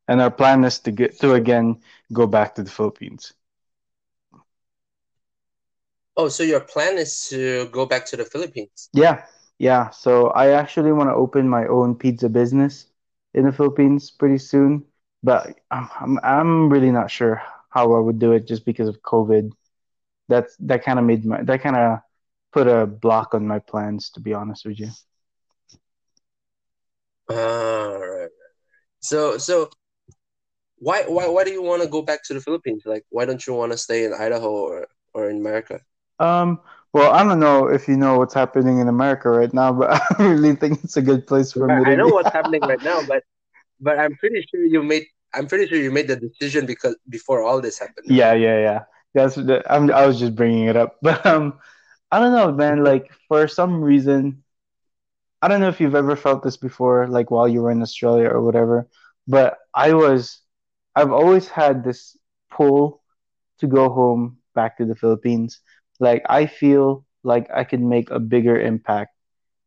And 0.09 0.21
our 0.21 0.31
plan 0.31 0.65
is 0.65 0.79
to 0.81 0.93
get 0.93 1.19
to 1.21 1.35
again 1.35 1.81
go 2.13 2.27
back 2.27 2.55
to 2.57 2.63
the 2.63 2.71
Philippines. 2.71 3.33
Oh, 6.17 6.29
so 6.29 6.43
your 6.43 6.61
plan 6.61 6.99
is 6.99 7.29
to 7.29 7.69
go 7.69 7.87
back 7.87 8.07
to 8.07 8.17
the 8.17 8.25
Philippines? 8.25 8.91
Yeah, 8.93 9.25
yeah. 9.59 9.91
So 9.91 10.29
I 10.29 10.51
actually 10.51 10.93
want 10.93 11.09
to 11.11 11.15
open 11.15 11.49
my 11.49 11.67
own 11.67 11.95
pizza 11.97 12.29
business 12.29 12.87
in 13.35 13.45
the 13.45 13.53
Philippines 13.53 14.11
pretty 14.11 14.39
soon, 14.39 14.85
but 15.23 15.59
I'm 15.71 15.89
I'm, 16.01 16.19
I'm 16.23 16.69
really 16.71 16.91
not 16.91 17.11
sure 17.11 17.43
how 17.71 17.95
I 17.95 18.01
would 18.01 18.19
do 18.19 18.33
it 18.33 18.47
just 18.47 18.65
because 18.65 18.89
of 18.89 19.03
COVID. 19.03 19.53
That's 20.29 20.57
that 20.61 20.85
kind 20.85 20.99
of 20.99 21.05
made 21.05 21.25
my 21.25 21.43
that 21.43 21.63
kind 21.63 21.77
of 21.77 22.01
put 22.53 22.69
a 22.69 22.87
block 22.87 23.35
on 23.35 23.47
my 23.47 23.59
plans 23.59 24.11
to 24.11 24.21
be 24.21 24.35
honest 24.35 24.65
with 24.65 24.79
you. 24.79 24.91
All 27.29 27.99
right. 27.99 28.29
So 29.01 29.39
so 29.39 29.71
why 30.79 31.05
why 31.07 31.29
why 31.29 31.45
do 31.45 31.51
you 31.51 31.63
want 31.63 31.83
to 31.83 31.89
go 31.89 32.03
back 32.03 32.23
to 32.25 32.35
the 32.35 32.41
Philippines? 32.41 32.83
Like 32.85 33.05
why 33.11 33.25
don't 33.25 33.45
you 33.47 33.55
want 33.55 33.73
to 33.73 33.79
stay 33.79 34.05
in 34.05 34.13
Idaho 34.13 34.51
or 34.51 34.87
or 35.15 35.31
in 35.31 35.37
America? 35.39 35.81
Um 36.19 36.61
well, 36.93 37.11
I 37.13 37.25
don't 37.25 37.41
know 37.41 37.69
if 37.69 37.89
you 37.89 37.97
know 37.97 38.19
what's 38.19 38.35
happening 38.35 38.79
in 38.79 38.89
America 38.89 39.31
right 39.31 39.53
now, 39.55 39.73
but 39.81 39.91
I 39.91 40.23
really 40.23 40.55
think 40.55 40.85
it's 40.85 40.97
a 40.97 41.03
good 41.03 41.27
place 41.27 41.53
for 41.53 41.67
me. 41.67 41.91
I 41.91 41.95
know 41.95 42.07
be. 42.07 42.13
what's 42.13 42.33
happening 42.33 42.61
right 42.61 42.83
now, 42.83 43.01
but 43.07 43.23
but 43.81 43.99
I'm 43.99 44.15
pretty 44.17 44.47
sure 44.51 44.65
you 44.65 44.83
made 44.83 45.07
I'm 45.35 45.47
pretty 45.47 45.67
sure 45.67 45.79
you 45.79 45.91
made 45.91 46.09
the 46.09 46.17
decision 46.17 46.67
because 46.67 46.97
before 47.09 47.43
all 47.43 47.61
this 47.61 47.79
happened. 47.79 48.07
Yeah, 48.07 48.35
yeah, 48.35 48.59
yeah. 48.59 48.81
That's 49.15 49.35
the, 49.37 49.63
I'm, 49.71 49.91
I 49.91 50.07
was 50.07 50.19
just 50.19 50.35
bringing 50.35 50.67
it 50.67 50.77
up, 50.77 50.97
but 51.03 51.25
um, 51.25 51.59
I 52.13 52.21
don't 52.21 52.33
know, 52.33 52.53
man. 52.53 52.85
Like 52.85 53.13
for 53.29 53.49
some 53.49 53.83
reason, 53.83 54.45
I 55.43 55.49
don't 55.49 55.61
know 55.61 55.69
if 55.69 55.81
you've 55.81 55.95
ever 55.95 56.17
felt 56.17 56.43
this 56.43 56.57
before, 56.57 57.09
like 57.09 57.31
while 57.31 57.49
you 57.49 57.63
were 57.63 57.71
in 57.71 57.83
Australia 57.83 58.29
or 58.29 58.43
whatever. 58.43 58.89
But 59.27 59.59
I 59.75 59.95
was, 59.95 60.41
I've 60.97 61.13
always 61.13 61.49
had 61.49 61.85
this 61.85 62.17
pull 62.51 63.03
to 63.61 63.67
go 63.69 63.91
home 63.91 64.39
back 64.55 64.79
to 64.79 64.87
the 64.87 64.97
Philippines. 64.97 65.61
Like 66.01 66.25
I 66.29 66.47
feel 66.47 67.07
like 67.25 67.49
I 67.55 67.65
could 67.65 67.83
make 67.83 68.11
a 68.11 68.21
bigger 68.21 68.61
impact 68.61 69.17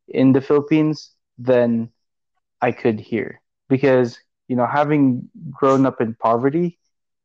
in 0.10 0.34
the 0.34 0.42
Philippines 0.42 1.12
than 1.40 1.92
I 2.62 2.72
could 2.72 3.00
here 3.00 3.42
because 3.70 4.20
you 4.48 4.56
know 4.56 4.66
having 4.68 5.30
grown 5.52 5.86
up 5.86 6.02
in 6.02 6.16
poverty 6.16 6.80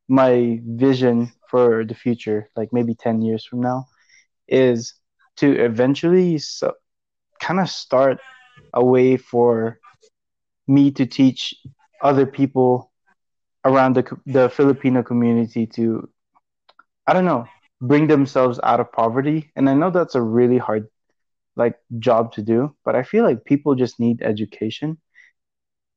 my 0.07 0.59
vision 0.65 1.31
for 1.49 1.85
the 1.85 1.95
future 1.95 2.49
like 2.55 2.69
maybe 2.73 2.95
10 2.95 3.21
years 3.21 3.45
from 3.45 3.61
now 3.61 3.87
is 4.47 4.93
to 5.37 5.51
eventually 5.59 6.37
so, 6.37 6.73
kind 7.41 7.59
of 7.59 7.69
start 7.69 8.19
a 8.73 8.83
way 8.83 9.17
for 9.17 9.79
me 10.67 10.91
to 10.91 11.05
teach 11.05 11.55
other 12.01 12.25
people 12.25 12.91
around 13.65 13.95
the 13.95 14.03
the 14.25 14.49
Filipino 14.49 15.03
community 15.03 15.65
to 15.67 16.09
I 17.07 17.13
don't 17.13 17.25
know 17.25 17.45
bring 17.81 18.07
themselves 18.07 18.59
out 18.63 18.79
of 18.79 18.91
poverty. 18.91 19.51
And 19.55 19.69
I 19.69 19.73
know 19.73 19.89
that's 19.89 20.15
a 20.15 20.21
really 20.21 20.57
hard 20.57 20.87
like 21.55 21.75
job 21.99 22.31
to 22.33 22.41
do 22.41 22.75
but 22.85 22.95
I 22.95 23.03
feel 23.03 23.23
like 23.23 23.43
people 23.45 23.75
just 23.75 23.99
need 23.99 24.21
education 24.21 24.97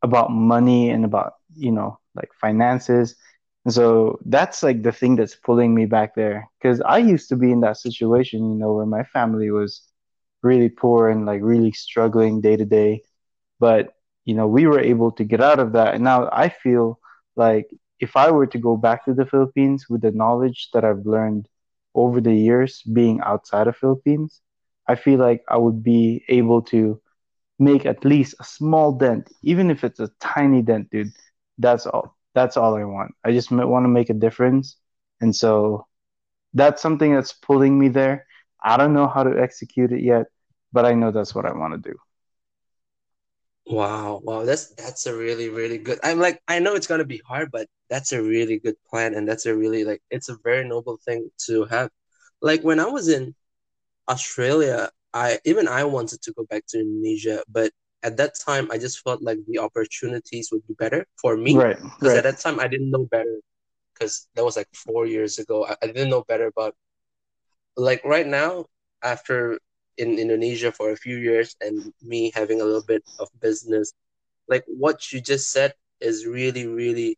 about 0.03 0.31
money 0.31 0.91
and 0.91 1.05
about 1.05 1.35
you 1.55 1.71
know 1.73 1.99
like 2.15 2.31
finances 2.41 3.17
so 3.69 4.19
that's 4.27 4.63
like 4.63 4.83
the 4.83 4.93
thing 4.93 5.17
that's 5.17 5.37
pulling 5.37 5.75
me 5.75 5.87
back 5.87 6.15
there 6.15 6.49
because 6.61 6.81
I 6.81 6.99
used 6.99 7.29
to 7.31 7.37
be 7.37 7.51
in 7.53 7.61
that 7.61 7.77
situation 7.79 8.41
you 8.51 8.57
know 8.59 8.73
where 8.75 8.87
my 8.87 9.05
family 9.05 9.51
was 9.51 9.83
really 10.43 10.69
poor 10.69 11.09
and 11.09 11.27
like 11.27 11.41
really 11.43 11.73
struggling 11.73 12.41
day 12.41 12.57
to 12.57 12.65
day 12.65 13.03
but 13.61 13.95
you 14.25 14.35
know 14.35 14.47
we 14.47 14.67
were 14.67 14.81
able 14.81 15.13
to 15.13 15.25
get 15.25 15.41
out 15.41 15.59
of 15.61 15.73
that 15.73 15.95
and 15.95 16.05
now 16.05 16.29
I 16.33 16.49
feel 16.49 16.99
like 17.37 17.69
if 18.01 18.17
I 18.17 18.31
were 18.31 18.47
to 18.47 18.59
go 18.59 18.77
back 18.77 19.05
to 19.05 19.15
the 19.15 19.27
Philippines 19.27 19.87
with 19.89 20.03
the 20.03 20.13
knowledge 20.13 20.69
that 20.75 20.85
I've 20.85 21.07
learned 21.07 21.49
over 21.95 22.21
the 22.21 22.35
years 22.35 22.83
being 22.93 23.21
outside 23.23 23.67
of 23.69 23.77
Philippines 23.77 24.41
I 24.89 24.95
feel 24.97 25.19
like 25.19 25.43
I 25.49 25.57
would 25.59 25.83
be 25.83 26.25
able 26.29 26.63
to 26.75 27.01
make 27.59 27.87
at 27.87 28.05
least 28.05 28.35
a 28.41 28.45
small 28.45 28.93
dent, 28.93 29.31
even 29.43 29.71
if 29.71 29.85
it's 29.85 30.01
a 30.01 30.11
tiny 30.21 30.63
dent, 30.63 30.91
dude. 30.91 31.13
That's 31.59 31.87
all. 31.87 32.17
That's 32.35 32.57
all 32.57 32.77
I 32.77 32.85
want. 32.85 33.15
I 33.25 33.33
just 33.33 33.51
want 33.51 33.85
to 33.85 33.89
make 33.89 34.11
a 34.11 34.15
difference, 34.15 34.77
and 35.21 35.35
so 35.35 35.87
that's 36.55 36.83
something 36.83 37.15
that's 37.15 37.33
pulling 37.35 37.79
me 37.79 37.89
there. 37.89 38.27
I 38.65 38.77
don't 38.79 38.95
know 38.95 39.09
how 39.09 39.25
to 39.25 39.41
execute 39.41 39.93
it 39.93 40.03
yet, 40.03 40.27
but 40.73 40.87
I 40.87 40.95
know 40.95 41.11
that's 41.13 41.35
what 41.35 41.47
I 41.47 41.53
want 41.53 41.75
to 41.83 41.91
do. 41.93 41.97
Wow, 43.67 44.21
wow, 44.23 44.45
that's 44.45 44.69
that's 44.75 45.07
a 45.07 45.17
really 45.17 45.49
really 45.49 45.79
good. 45.79 45.99
I'm 46.03 46.19
like 46.19 46.43
I 46.49 46.59
know 46.59 46.75
it's 46.75 46.87
gonna 46.87 47.05
be 47.07 47.23
hard, 47.27 47.51
but 47.51 47.67
that's 47.89 48.13
a 48.13 48.23
really 48.23 48.59
good 48.59 48.77
plan, 48.85 49.15
and 49.15 49.27
that's 49.27 49.47
a 49.47 49.57
really 49.57 49.85
like 49.85 50.03
it's 50.11 50.29
a 50.29 50.37
very 50.45 50.69
noble 50.69 50.99
thing 51.05 51.31
to 51.47 51.65
have. 51.67 51.91
Like 52.43 52.63
when 52.63 52.79
I 52.79 52.87
was 52.87 53.09
in 53.09 53.35
Australia, 54.09 54.91
I 55.15 55.41
even 55.47 55.69
I 55.69 55.85
wanted 55.85 56.23
to 56.23 56.33
go 56.35 56.45
back 56.47 56.67
to 56.71 56.81
Indonesia, 56.81 57.45
but 57.49 57.73
at 58.05 58.19
that 58.19 58.35
time 58.39 58.71
I 58.71 58.79
just 58.79 59.03
felt 59.03 59.23
like 59.23 59.39
the 59.49 59.59
opportunities 59.59 60.51
would 60.53 60.65
be 60.69 60.75
better 60.75 61.07
for 61.21 61.37
me. 61.37 61.57
Right. 61.57 61.77
Because 61.77 62.15
right. 62.15 62.19
at 62.19 62.25
that 62.25 62.39
time 62.39 62.61
I 62.61 62.69
didn't 62.69 62.91
know 62.91 63.07
better. 63.07 63.41
Because 63.93 64.29
that 64.35 64.45
was 64.45 64.57
like 64.57 64.69
four 64.75 65.07
years 65.07 65.39
ago. 65.39 65.67
I, 65.67 65.77
I 65.83 65.87
didn't 65.87 66.11
know 66.11 66.23
better 66.29 66.47
about 66.47 66.75
like 67.77 68.05
right 68.05 68.27
now 68.27 68.67
after 69.03 69.59
in 69.97 70.19
Indonesia 70.19 70.71
for 70.71 70.91
a 70.91 70.97
few 70.97 71.17
years 71.17 71.57
and 71.61 71.93
me 72.03 72.31
having 72.35 72.61
a 72.61 72.65
little 72.65 72.85
bit 72.87 73.03
of 73.19 73.29
business, 73.41 73.93
like 74.49 74.65
what 74.67 75.13
you 75.13 75.21
just 75.21 75.51
said 75.51 75.73
is 76.01 76.27
really 76.27 76.67
really 76.67 77.17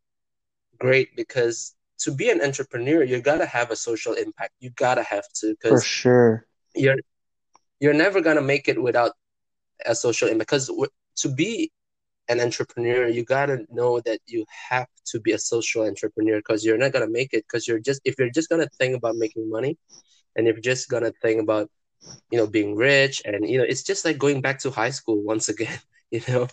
great 0.79 1.17
because 1.17 1.75
to 1.99 2.13
be 2.13 2.31
an 2.31 2.43
entrepreneur 2.43 3.03
you 3.03 3.21
gotta 3.21 3.47
have 3.47 3.71
a 3.71 3.77
social 3.77 4.13
impact. 4.13 4.53
You 4.61 4.71
gotta 4.71 5.03
have 5.03 5.25
to 5.41 5.57
because 5.57 5.83
for 5.83 5.87
sure 5.87 6.47
you're 6.75 6.97
you're 7.81 7.95
never 7.95 8.21
gonna 8.21 8.43
make 8.43 8.69
it 8.69 8.81
without 8.81 9.13
a 9.85 9.95
social 9.95 10.29
impact. 10.29 10.51
Because 10.51 10.71
to 11.17 11.29
be 11.29 11.71
an 12.29 12.41
entrepreneur, 12.41 13.07
you 13.07 13.25
gotta 13.25 13.67
know 13.71 14.01
that 14.01 14.21
you 14.27 14.45
have 14.71 14.89
to 15.07 15.21
be 15.21 15.33
a 15.33 15.39
social 15.39 15.85
entrepreneur. 15.87 16.39
Because 16.39 16.65
you're 16.65 16.79
not 16.79 16.93
gonna 16.93 17.09
make 17.09 17.33
it. 17.33 17.45
Because 17.47 17.67
you're 17.69 17.81
just 17.81 18.01
if 18.05 18.19
you're 18.19 18.31
just 18.31 18.49
gonna 18.49 18.69
think 18.79 18.97
about 18.97 19.17
making 19.17 19.49
money, 19.51 19.79
and 20.37 20.49
if 20.49 20.57
you're 20.57 20.63
just 20.75 20.89
gonna 20.89 21.13
think 21.23 21.41
about 21.41 21.71
you 22.31 22.39
know 22.39 22.47
being 22.47 22.77
rich 22.77 23.23
and 23.25 23.49
you 23.49 23.59
know 23.59 23.65
it's 23.65 23.83
just 23.83 24.05
like 24.05 24.19
going 24.19 24.41
back 24.41 24.59
to 24.59 24.71
high 24.71 24.91
school 24.91 25.23
once 25.33 25.49
again 25.49 25.79
you 26.11 26.21
know 26.29 26.47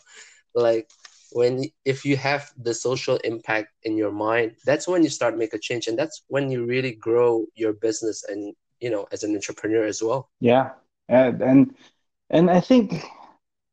like 0.56 0.90
when 1.32 1.64
if 1.84 2.06
you 2.06 2.16
have 2.16 2.52
the 2.58 2.74
social 2.74 3.18
impact 3.18 3.70
in 3.84 3.98
your 3.98 4.12
mind 4.12 4.56
that's 4.66 4.88
when 4.88 5.04
you 5.04 5.10
start 5.10 5.38
make 5.38 5.54
a 5.54 5.60
change 5.60 5.88
and 5.88 5.98
that's 5.98 6.24
when 6.28 6.50
you 6.50 6.66
really 6.66 6.92
grow 6.92 7.46
your 7.56 7.74
business 7.74 8.24
and 8.28 8.54
you 8.80 8.90
know 8.90 9.08
as 9.12 9.24
an 9.24 9.34
entrepreneur 9.34 9.86
as 9.86 10.02
well 10.02 10.30
yeah 10.40 10.72
and 11.10 11.42
and, 11.42 11.76
and 12.30 12.50
I 12.50 12.60
think 12.62 12.94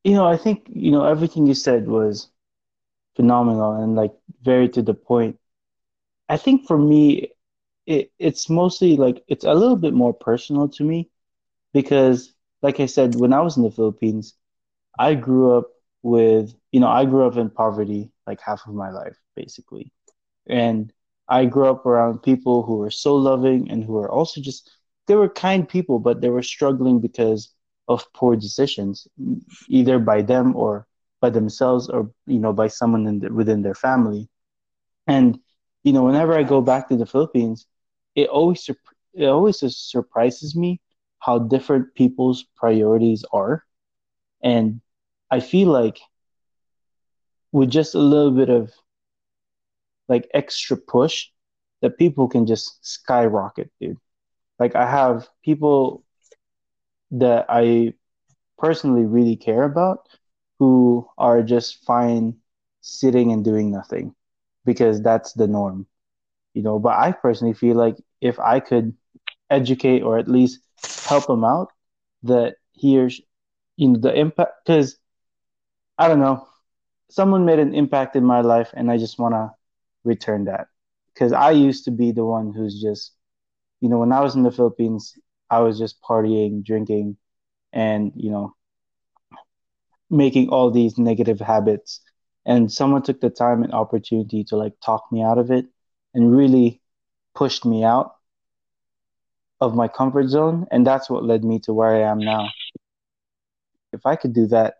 you 0.04 0.14
know 0.14 0.26
I 0.26 0.36
think 0.36 0.66
you 0.68 0.92
know 0.92 1.04
everything 1.04 1.46
you 1.46 1.54
said 1.54 1.88
was 1.88 2.30
phenomenal 3.16 3.74
and 3.74 3.96
like 3.96 4.14
very 4.42 4.68
to 4.70 4.82
the 4.82 4.94
point. 4.94 5.38
I 6.28 6.36
think 6.36 6.66
for 6.66 6.78
me 6.78 7.30
it 7.86 8.12
it's 8.18 8.50
mostly 8.50 8.96
like 8.96 9.24
it's 9.28 9.44
a 9.44 9.54
little 9.54 9.76
bit 9.76 9.94
more 9.94 10.14
personal 10.14 10.68
to 10.70 10.84
me 10.84 11.10
because 11.74 12.34
like 12.62 12.80
I 12.80 12.86
said 12.86 13.16
when 13.16 13.32
I 13.34 13.40
was 13.42 13.56
in 13.56 13.64
the 13.64 13.70
Philippines 13.72 14.34
I 14.98 15.14
grew 15.14 15.56
up 15.56 15.70
with 16.02 16.54
you 16.72 16.80
know 16.80 16.88
I 16.88 17.04
grew 17.04 17.26
up 17.26 17.36
in 17.36 17.50
poverty 17.50 18.10
like 18.26 18.40
half 18.40 18.66
of 18.66 18.74
my 18.74 18.90
life 18.90 19.18
basically 19.36 19.92
and 20.48 20.92
I 21.28 21.44
grew 21.46 21.66
up 21.66 21.86
around 21.86 22.22
people 22.22 22.62
who 22.62 22.76
were 22.78 22.90
so 22.90 23.16
loving 23.16 23.70
and 23.70 23.84
who 23.84 23.94
were 23.94 24.10
also 24.10 24.40
just 24.40 24.70
they 25.06 25.16
were 25.16 25.28
kind 25.28 25.68
people, 25.68 25.98
but 25.98 26.20
they 26.20 26.30
were 26.30 26.42
struggling 26.42 27.00
because 27.00 27.50
of 27.90 28.06
poor 28.14 28.36
decisions, 28.36 29.08
either 29.68 29.98
by 29.98 30.22
them 30.22 30.54
or 30.54 30.86
by 31.20 31.28
themselves, 31.28 31.88
or 31.90 32.10
you 32.26 32.38
know, 32.38 32.52
by 32.52 32.68
someone 32.68 33.06
in 33.08 33.18
the, 33.18 33.32
within 33.32 33.62
their 33.62 33.74
family. 33.74 34.28
And 35.08 35.40
you 35.82 35.92
know, 35.92 36.04
whenever 36.04 36.38
I 36.38 36.44
go 36.44 36.60
back 36.62 36.88
to 36.88 36.96
the 36.96 37.04
Philippines, 37.04 37.66
it 38.14 38.28
always 38.28 38.70
it 39.12 39.26
always 39.26 39.58
surprises 39.76 40.54
me 40.54 40.80
how 41.18 41.38
different 41.40 41.94
people's 41.96 42.44
priorities 42.56 43.24
are, 43.32 43.64
and 44.42 44.80
I 45.30 45.40
feel 45.40 45.68
like 45.68 45.98
with 47.50 47.70
just 47.70 47.96
a 47.96 47.98
little 47.98 48.30
bit 48.30 48.50
of 48.50 48.72
like 50.08 50.30
extra 50.32 50.76
push 50.76 51.26
that 51.82 51.98
people 51.98 52.28
can 52.28 52.46
just 52.46 52.78
skyrocket, 52.86 53.70
dude. 53.80 53.98
Like 54.60 54.76
I 54.76 54.88
have 54.88 55.28
people 55.44 56.04
that 57.12 57.46
I 57.48 57.94
personally 58.58 59.04
really 59.04 59.36
care 59.36 59.64
about 59.64 60.08
who 60.58 61.08
are 61.18 61.42
just 61.42 61.84
fine 61.84 62.34
sitting 62.80 63.32
and 63.32 63.44
doing 63.44 63.70
nothing 63.70 64.14
because 64.64 65.02
that's 65.02 65.32
the 65.32 65.46
norm. 65.46 65.86
You 66.54 66.62
know, 66.62 66.78
but 66.78 66.98
I 66.98 67.12
personally 67.12 67.54
feel 67.54 67.76
like 67.76 67.96
if 68.20 68.38
I 68.40 68.60
could 68.60 68.94
educate 69.50 70.02
or 70.02 70.18
at 70.18 70.28
least 70.28 70.60
help 71.04 71.28
him 71.28 71.44
out, 71.44 71.68
that 72.22 72.56
he 72.72 72.98
or 72.98 73.08
she, 73.10 73.24
you 73.76 73.88
know 73.88 73.98
the 74.00 74.14
impact 74.14 74.52
because 74.64 74.96
I 75.98 76.08
don't 76.08 76.20
know, 76.20 76.46
someone 77.10 77.44
made 77.44 77.58
an 77.58 77.74
impact 77.74 78.16
in 78.16 78.24
my 78.24 78.40
life, 78.40 78.70
and 78.74 78.90
I 78.90 78.96
just 78.96 79.18
want 79.18 79.34
to 79.34 79.50
return 80.04 80.44
that 80.44 80.66
because 81.12 81.32
I 81.32 81.50
used 81.50 81.84
to 81.84 81.90
be 81.90 82.12
the 82.12 82.24
one 82.24 82.52
who's 82.52 82.80
just, 82.80 83.12
you 83.80 83.88
know, 83.88 83.98
when 83.98 84.12
I 84.12 84.20
was 84.20 84.34
in 84.36 84.42
the 84.42 84.50
Philippines, 84.50 85.18
I 85.50 85.60
was 85.60 85.78
just 85.78 86.00
partying, 86.02 86.64
drinking, 86.64 87.16
and 87.72 88.12
you 88.16 88.30
know, 88.30 88.54
making 90.10 90.48
all 90.50 90.70
these 90.70 90.98
negative 90.98 91.40
habits. 91.40 92.00
And 92.46 92.70
someone 92.72 93.02
took 93.02 93.20
the 93.20 93.30
time 93.30 93.62
and 93.62 93.72
opportunity 93.72 94.44
to 94.44 94.56
like 94.56 94.74
talk 94.84 95.04
me 95.12 95.22
out 95.22 95.38
of 95.38 95.50
it 95.50 95.66
and 96.14 96.36
really 96.36 96.80
pushed 97.34 97.64
me 97.64 97.84
out 97.84 98.12
of 99.60 99.74
my 99.74 99.88
comfort 99.88 100.28
zone. 100.28 100.66
And 100.70 100.86
that's 100.86 101.08
what 101.08 101.24
led 101.24 101.44
me 101.44 101.58
to 101.60 101.72
where 101.72 101.94
I 101.94 102.00
am 102.10 102.18
now. 102.18 102.48
If 103.92 104.04
I 104.06 104.16
could 104.16 104.32
do 104.34 104.46
that 104.48 104.74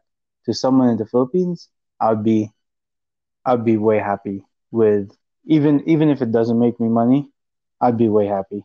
to 0.46 0.52
someone 0.54 0.88
in 0.88 0.96
the 0.96 1.06
Philippines, 1.06 1.68
I'd 2.00 2.24
be 2.24 2.52
I'd 3.44 3.64
be 3.64 3.76
way 3.76 3.98
happy 3.98 4.44
with 4.70 5.16
even 5.44 5.88
even 5.88 6.08
if 6.10 6.22
it 6.22 6.32
doesn't 6.32 6.58
make 6.58 6.80
me 6.80 6.88
money, 6.88 7.30
I'd 7.80 7.98
be 7.98 8.08
way 8.08 8.26
happy. 8.26 8.64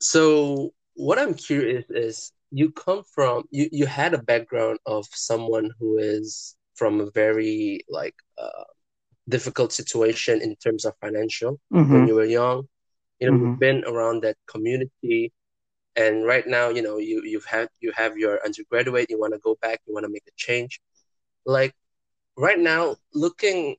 So 0.00 0.72
what 0.94 1.18
I'm 1.18 1.34
curious 1.34 1.84
is 1.90 2.32
you 2.50 2.70
come 2.70 3.02
from 3.14 3.44
you 3.50 3.68
you 3.72 3.86
had 3.86 4.14
a 4.14 4.22
background 4.22 4.78
of 4.86 5.06
someone 5.12 5.70
who 5.78 5.98
is 5.98 6.56
from 6.74 7.00
a 7.00 7.10
very 7.10 7.80
like 7.88 8.14
uh, 8.38 8.64
difficult 9.28 9.72
situation 9.72 10.40
in 10.40 10.54
terms 10.56 10.84
of 10.84 10.94
financial 11.00 11.60
mm-hmm. 11.72 11.92
when 11.92 12.08
you 12.08 12.14
were 12.14 12.24
young 12.24 12.68
you 13.18 13.26
know 13.26 13.36
mm-hmm. 13.36 13.50
you've 13.50 13.58
been 13.58 13.84
around 13.86 14.22
that 14.22 14.36
community 14.46 15.32
and 15.96 16.24
right 16.24 16.46
now 16.46 16.68
you 16.68 16.82
know 16.82 16.98
you 16.98 17.22
you've 17.24 17.44
had 17.44 17.68
you 17.80 17.92
have 17.96 18.16
your 18.16 18.38
undergraduate 18.44 19.10
you 19.10 19.18
want 19.18 19.32
to 19.32 19.40
go 19.40 19.56
back 19.60 19.80
you 19.86 19.94
want 19.94 20.04
to 20.04 20.12
make 20.12 20.26
a 20.28 20.36
change 20.36 20.80
like 21.46 21.74
right 22.36 22.58
now 22.58 22.94
looking 23.14 23.76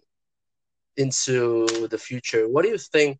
into 0.97 1.87
the 1.87 1.97
future 1.97 2.47
what 2.47 2.63
do 2.63 2.69
you 2.69 2.77
think 2.77 3.19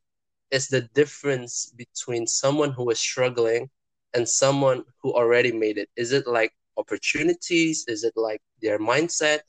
is 0.52 0.68
the 0.68 0.82
difference 0.94 1.74
between 1.76 2.28
someone 2.28 2.72
who 2.72 2.90
is 2.90 3.00
struggling 3.00 3.70
and 4.14 4.28
someone 4.28 4.84
who 5.02 5.14
already 5.14 5.52
made 5.52 5.78
it. 5.78 5.90
Is 5.96 6.12
it 6.12 6.28
like 6.28 6.52
opportunities? 6.78 7.86
Is 7.88 8.04
it 8.04 8.14
like 8.16 8.42
their 8.62 8.80
mindset? 8.80 9.40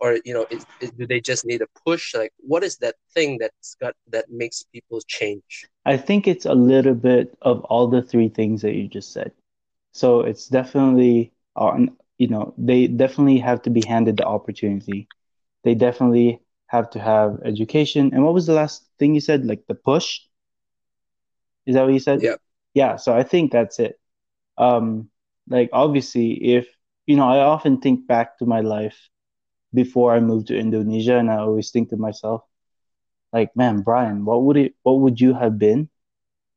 Or 0.00 0.18
you 0.24 0.34
know 0.34 0.46
is, 0.50 0.66
is, 0.80 0.90
do 0.92 1.06
they 1.06 1.20
just 1.20 1.44
need 1.44 1.62
a 1.62 1.68
push? 1.84 2.14
Like 2.14 2.32
what 2.38 2.64
is 2.64 2.76
that 2.78 2.96
thing 3.14 3.38
that's 3.38 3.76
got 3.80 3.94
that 4.08 4.26
makes 4.30 4.62
people 4.72 5.00
change? 5.06 5.68
I 5.84 5.96
think 5.96 6.26
it's 6.26 6.46
a 6.46 6.54
little 6.54 6.94
bit 6.94 7.36
of 7.42 7.64
all 7.64 7.88
the 7.88 8.02
three 8.02 8.28
things 8.28 8.62
that 8.62 8.74
you 8.74 8.88
just 8.88 9.12
said. 9.12 9.32
So 9.92 10.20
it's 10.20 10.48
definitely 10.48 11.32
uh, 11.56 11.66
on 11.76 11.96
you 12.18 12.28
know 12.28 12.54
they 12.58 12.86
definitely 12.86 13.38
have 13.38 13.62
to 13.62 13.70
be 13.70 13.82
handed 13.86 14.16
the 14.16 14.26
opportunity. 14.26 15.08
They 15.64 15.74
definitely 15.74 16.40
have 16.68 16.90
to 16.90 17.00
have 17.00 17.38
education. 17.44 18.10
And 18.12 18.24
what 18.24 18.34
was 18.34 18.46
the 18.46 18.54
last 18.54 18.88
thing 18.98 19.14
you 19.14 19.20
said? 19.20 19.46
Like 19.46 19.66
the 19.66 19.74
push 19.74 20.20
is 21.68 21.76
that 21.76 21.84
what 21.84 21.94
you 21.94 22.00
said 22.00 22.24
yeah 22.24 22.36
yeah 22.74 22.96
so 22.96 23.14
i 23.16 23.22
think 23.24 23.52
that's 23.52 23.80
it 23.80 24.00
um 24.58 25.08
like 25.48 25.70
obviously 25.72 26.32
if 26.56 26.68
you 27.06 27.16
know 27.16 27.28
i 27.28 27.40
often 27.40 27.80
think 27.80 28.06
back 28.08 28.38
to 28.38 28.46
my 28.46 28.60
life 28.60 29.10
before 29.74 30.14
I 30.14 30.20
moved 30.20 30.48
to 30.48 30.58
Indonesia, 30.58 31.18
and 31.18 31.30
I 31.30 31.38
always 31.38 31.70
think 31.72 31.90
to 31.90 31.96
myself, 31.96 32.42
like, 33.32 33.54
man, 33.56 33.82
Brian, 33.82 34.24
what 34.24 34.42
would 34.44 34.56
it, 34.56 34.74
what 34.82 35.00
would 35.00 35.20
you 35.20 35.34
have 35.34 35.58
been 35.58 35.88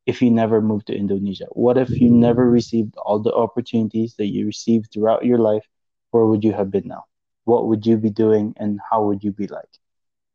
if 0.06 0.22
you 0.22 0.30
never 0.30 0.60
moved 0.62 0.86
to 0.88 0.96
Indonesia? 0.96 1.46
What 1.52 1.78
if 1.78 2.00
you 2.00 2.10
never 2.10 2.50
received 2.50 2.96
all 2.96 3.20
the 3.20 3.34
opportunities 3.34 4.14
that 4.18 4.26
you 4.28 4.46
received 4.46 4.90
throughout 4.92 5.24
your 5.24 5.38
life? 5.38 5.66
Where 6.12 6.26
would 6.26 6.44
you 6.44 6.52
have 6.52 6.70
been 6.70 6.88
now? 6.88 7.04
What 7.44 7.68
would 7.68 7.86
you 7.86 7.98
be 7.98 8.10
doing, 8.10 8.54
and 8.58 8.80
how 8.90 9.04
would 9.06 9.24
you 9.24 9.32
be 9.32 9.48
like? 9.48 9.72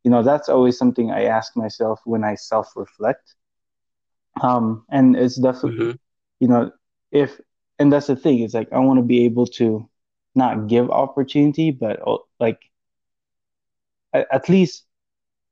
You 0.04 0.12
know, 0.12 0.24
that's 0.24 0.50
always 0.50 0.78
something 0.78 1.12
I 1.12 1.26
ask 1.26 1.56
myself 1.58 2.02
when 2.06 2.24
I 2.26 2.36
self-reflect. 2.36 3.37
Um, 4.42 4.86
and 4.90 5.16
it's 5.16 5.36
definitely, 5.36 5.80
mm-hmm. 5.80 5.92
you 6.40 6.48
know, 6.48 6.72
if 7.12 7.40
and 7.80 7.92
that's 7.92 8.08
the 8.08 8.16
thing. 8.16 8.40
It's 8.40 8.54
like 8.54 8.72
I 8.72 8.80
want 8.80 8.98
to 9.00 9.04
be 9.04 9.26
able 9.26 9.48
to 9.62 9.90
not 10.36 10.68
give 10.68 10.90
opportunity, 10.90 11.72
but 11.72 12.00
uh, 12.06 12.18
like 12.40 12.60
at 14.14 14.50
least 14.50 14.86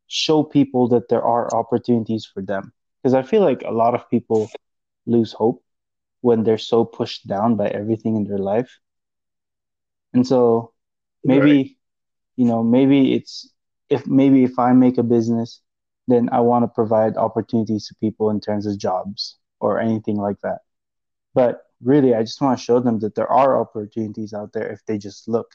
show 0.08 0.44
people 0.44 0.88
that 0.90 1.10
there 1.10 1.24
are 1.24 1.54
opportunities 1.56 2.26
for 2.26 2.42
them. 2.42 2.74
Because 3.02 3.14
I 3.14 3.24
feel 3.24 3.42
like 3.42 3.64
a 3.64 3.72
lot 3.72 3.96
of 3.96 4.10
people 4.10 4.50
lose 5.06 5.32
hope 5.34 5.64
when 6.22 6.44
they're 6.44 6.58
so 6.58 6.86
pushed 6.86 7.28
down 7.28 7.56
by 7.56 7.68
everything 7.68 8.16
in 8.16 8.24
their 8.24 8.40
life. 8.40 8.80
And 10.14 10.26
so 10.26 10.74
maybe, 11.24 11.58
right. 11.58 11.72
you 12.36 12.46
know, 12.46 12.64
maybe 12.64 13.14
it's 13.14 13.52
if 13.90 14.08
maybe 14.08 14.44
if 14.44 14.58
I 14.58 14.74
make 14.74 14.98
a 14.98 15.04
business, 15.04 15.62
then 16.08 16.30
I 16.32 16.40
want 16.42 16.64
to 16.64 16.68
provide 16.68 17.18
opportunities 17.18 17.88
to 17.88 17.96
people 17.96 18.30
in 18.30 18.40
terms 18.40 18.66
of 18.66 18.78
jobs 18.78 19.38
or 19.60 19.80
anything 19.80 20.18
like 20.18 20.40
that. 20.42 20.60
But 21.34 21.64
really, 21.82 22.14
I 22.14 22.22
just 22.22 22.42
want 22.42 22.58
to 22.58 22.64
show 22.64 22.80
them 22.80 23.00
that 23.00 23.16
there 23.16 23.32
are 23.32 23.60
opportunities 23.60 24.34
out 24.34 24.54
there 24.54 24.72
if 24.72 24.86
they 24.86 24.98
just 24.98 25.28
look. 25.28 25.52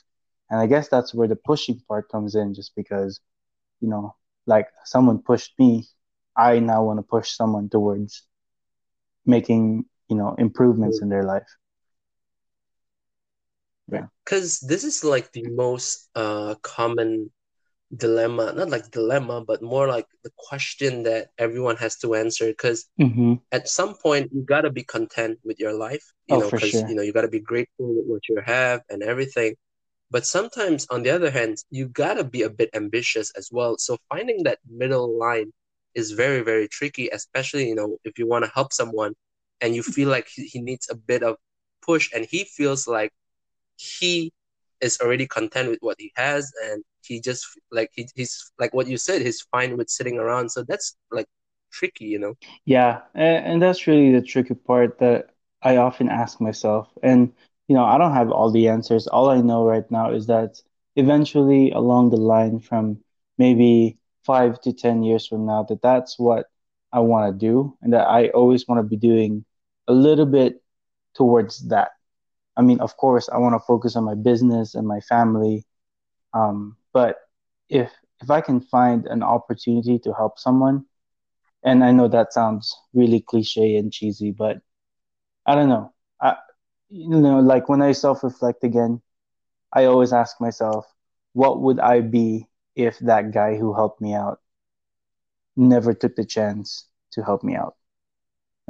And 0.51 0.61
I 0.61 0.67
guess 0.67 0.89
that's 0.89 1.15
where 1.15 1.29
the 1.29 1.37
pushing 1.37 1.81
part 1.87 2.11
comes 2.11 2.35
in, 2.35 2.55
just 2.55 2.75
because, 2.75 3.21
you 3.81 3.89
know, 3.89 4.17
like 4.47 4.69
someone 4.85 5.19
pushed 5.23 5.53
me, 5.59 5.87
I 6.37 6.59
now 6.59 6.83
want 6.85 6.99
to 6.99 7.03
push 7.03 7.31
someone 7.31 7.69
towards 7.69 8.23
making, 9.25 9.85
you 10.09 10.17
know, 10.17 10.35
improvements 10.39 11.01
in 11.01 11.09
their 11.09 11.25
life. 11.25 11.49
Yeah. 13.93 14.07
Because 14.25 14.61
this 14.61 14.85
is 14.85 15.05
like 15.05 15.33
the 15.33 15.49
most 15.51 16.09
uh, 16.15 16.57
common 16.63 17.31
dilemma 17.97 18.53
not 18.53 18.71
like 18.71 18.89
dilemma 18.93 19.43
but 19.45 19.61
more 19.63 19.89
like 19.89 20.07
the 20.23 20.31
question 20.37 21.03
that 21.03 21.29
everyone 21.39 21.77
has 21.77 21.97
to 21.97 22.15
answer 22.15 22.47
because 22.47 22.87
mm-hmm. 23.01 23.35
at 23.51 23.69
some 23.69 23.95
point 23.95 24.31
you 24.33 24.43
got 24.43 24.61
to 24.61 24.71
be 24.71 24.85
content 24.85 25.37
with 25.43 25.59
your 25.59 25.73
life 25.73 26.13
you 26.29 26.37
oh, 26.37 26.41
know 26.41 26.51
because 26.51 26.71
sure. 26.71 26.89
you 26.89 26.95
know 26.95 27.03
you 27.03 27.13
got 27.13 27.23
to 27.23 27.29
be 27.29 27.41
grateful 27.41 27.89
with 27.97 28.07
what 28.07 28.29
you 28.29 28.41
have 28.47 28.81
and 28.91 29.03
everything 29.03 29.57
but 30.09 30.25
sometimes 30.25 30.87
on 30.91 31.03
the 31.03 31.11
other 31.11 31.31
hand 31.31 31.59
you 31.71 31.89
got 31.89 32.15
to 32.15 32.23
be 32.23 32.43
a 32.43 32.51
bit 32.51 32.71
ambitious 32.75 33.33
as 33.37 33.49
well 33.51 33.77
so 33.77 33.97
finding 34.09 34.45
that 34.45 34.59
middle 34.69 35.19
line 35.19 35.53
is 35.97 36.13
very 36.13 36.43
very 36.43 36.69
tricky 36.69 37.09
especially 37.09 37.69
you 37.69 37.75
know 37.75 37.97
if 38.05 38.21
you 38.21 38.27
want 38.27 38.45
to 38.45 38.51
help 38.55 38.73
someone 38.73 39.15
and 39.61 39.75
you 39.75 39.83
feel 39.83 40.09
like 40.09 40.29
he, 40.29 40.45
he 40.45 40.61
needs 40.61 40.89
a 40.91 40.95
bit 40.95 41.25
of 41.25 41.37
push 41.83 42.09
and 42.15 42.25
he 42.25 42.45
feels 42.45 42.87
like 42.87 43.11
he 43.77 44.33
is 44.81 44.99
already 45.01 45.27
content 45.27 45.69
with 45.71 45.79
what 45.81 45.97
he 45.99 46.13
has 46.17 46.51
and 46.65 46.83
he 47.05 47.21
just 47.21 47.47
like 47.71 47.91
he, 47.95 48.09
he's 48.15 48.53
like 48.59 48.73
what 48.75 48.87
you 48.87 48.97
said 48.97 49.23
he's 49.23 49.41
fine 49.43 49.77
with 49.77 49.89
sitting 49.91 50.19
around. 50.19 50.51
So 50.51 50.65
that's 50.67 50.97
like 51.11 51.27
tricky 51.73 52.07
you 52.07 52.19
know? 52.19 52.35
Yeah 52.65 53.01
and, 53.15 53.47
and 53.47 53.63
that's 53.63 53.87
really 53.87 54.13
the 54.13 54.23
tricky 54.23 54.55
part 54.55 54.99
that 54.99 55.31
i 55.63 55.77
often 55.77 56.09
ask 56.09 56.41
myself. 56.41 56.89
And 57.03 57.33
you 57.69 57.75
know 57.75 57.85
i 57.85 57.99
don't 57.99 58.15
have 58.15 58.31
all 58.31 58.51
the 58.51 58.69
answers. 58.69 59.07
All 59.07 59.31
i 59.31 59.41
know 59.41 59.65
right 59.65 59.89
now 59.91 60.13
is 60.13 60.27
that 60.27 60.61
eventually 60.97 61.71
along 61.71 62.11
the 62.11 62.17
line 62.17 62.61
from 62.61 62.99
maybe 63.39 63.99
five 64.25 64.61
to 64.63 64.73
ten 64.73 65.03
years 65.03 65.27
from 65.27 65.47
now 65.47 65.63
that 65.65 65.81
that's 65.83 66.19
what 66.19 66.47
i 66.93 66.99
want 66.99 67.33
to 67.33 67.47
do 67.47 67.77
and 67.81 67.93
that 67.93 68.07
i 68.07 68.29
always 68.29 68.67
want 68.67 68.79
to 68.79 68.83
be 68.83 68.97
doing 68.97 69.45
a 69.89 69.93
little 69.93 70.27
bit 70.27 70.63
towards 71.15 71.69
that 71.69 71.93
i 72.57 72.63
mean 72.63 72.81
of 72.81 72.97
course 72.97 73.29
i 73.31 73.39
want 73.39 73.55
to 73.55 73.67
focus 73.67 73.97
on 73.97 74.05
my 74.05 74.15
business 74.15 74.75
and 74.75 74.87
my 74.87 75.01
family 75.01 75.65
um, 76.35 76.77
but 76.93 77.17
if 77.69 77.91
if 78.21 78.31
I 78.31 78.41
can 78.41 78.61
find 78.61 79.07
an 79.07 79.23
opportunity 79.23 79.99
to 80.01 80.13
help 80.13 80.39
someone, 80.39 80.85
and 81.65 81.83
I 81.85 81.93
know 81.93 82.09
that 82.09 82.33
sounds 82.33 82.75
really 82.95 83.21
cliche 83.21 83.77
and 83.77 83.93
cheesy, 83.93 84.31
but 84.33 84.59
I 85.47 85.55
don't 85.55 85.69
know. 85.69 85.93
I 86.21 86.37
you 86.91 87.09
know, 87.21 87.41
like 87.41 87.69
when 87.69 87.83
I 87.83 87.93
self 87.93 88.23
reflect 88.25 88.65
again, 88.65 89.03
I 89.73 89.85
always 89.87 90.13
ask 90.13 90.41
myself, 90.41 90.87
what 91.33 91.61
would 91.61 91.81
I 91.81 92.01
be 92.01 92.49
if 92.77 92.99
that 93.01 93.33
guy 93.33 93.57
who 93.57 93.75
helped 93.75 94.01
me 94.01 94.15
out 94.15 94.41
never 95.57 95.95
took 95.95 96.17
the 96.17 96.25
chance 96.25 96.89
to 97.13 97.23
help 97.23 97.43
me 97.45 97.55
out? 97.57 97.77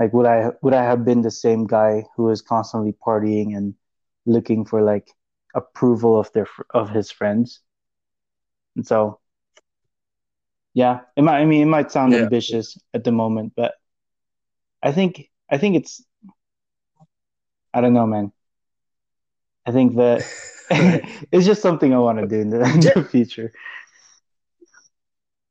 Like 0.01 0.13
would 0.15 0.27
I 0.27 0.51
would 0.63 0.75
I 0.75 0.83
have 0.85 1.05
been 1.05 1.23
the 1.23 1.31
same 1.31 1.69
guy 1.69 2.05
who 2.17 2.25
was 2.25 2.43
constantly 2.43 2.93
partying 3.07 3.57
and 3.57 3.77
looking 4.27 4.65
for 4.67 4.83
like 4.83 5.09
approval 5.55 6.19
of 6.19 6.33
their 6.33 6.49
of 6.75 6.91
his 6.91 7.13
friends? 7.13 7.61
And 8.77 8.87
so 8.87 9.21
Yeah, 10.75 11.01
it 11.17 11.23
might. 11.23 11.41
I 11.41 11.47
mean, 11.47 11.63
it 11.63 11.67
might 11.71 11.91
sound 11.93 12.15
Yeah. 12.15 12.17
ambitious 12.17 12.79
at 12.95 13.05
the 13.05 13.13
moment, 13.13 13.53
but 13.57 13.75
I 14.83 14.93
think 14.93 15.31
I 15.51 15.59
think 15.59 15.77
it's. 15.77 16.05
I 17.75 17.81
don't 17.81 17.95
know, 17.95 18.07
man. 18.07 18.33
I 19.67 19.73
think 19.73 19.97
that 19.97 20.31
it's 21.33 21.47
just 21.47 21.63
something 21.63 21.93
I 21.95 21.99
want 21.99 22.19
to 22.19 22.27
do 22.27 22.41
in 22.41 22.51
the, 22.51 22.61
in 22.63 22.81
the 22.81 23.09
future. 23.11 23.53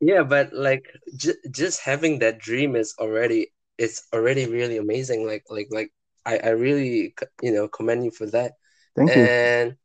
Yeah, 0.02 0.24
but 0.24 0.54
like 0.54 0.86
j 1.16 1.34
just 1.52 1.82
having 1.82 2.20
that 2.20 2.40
dream 2.40 2.76
is 2.76 2.96
already 3.00 3.54
it's 3.80 4.08
already 4.14 4.48
really 4.48 4.78
amazing. 4.78 5.28
Like 5.28 5.46
like 5.50 5.70
like 5.72 5.92
I 6.28 6.40
I 6.40 6.50
really 6.52 7.16
you 7.44 7.54
know 7.54 7.70
commend 7.70 8.06
you 8.06 8.12
for 8.12 8.28
that. 8.28 8.54
Thank 8.96 9.16
you. 9.16 9.30
And 9.30 9.78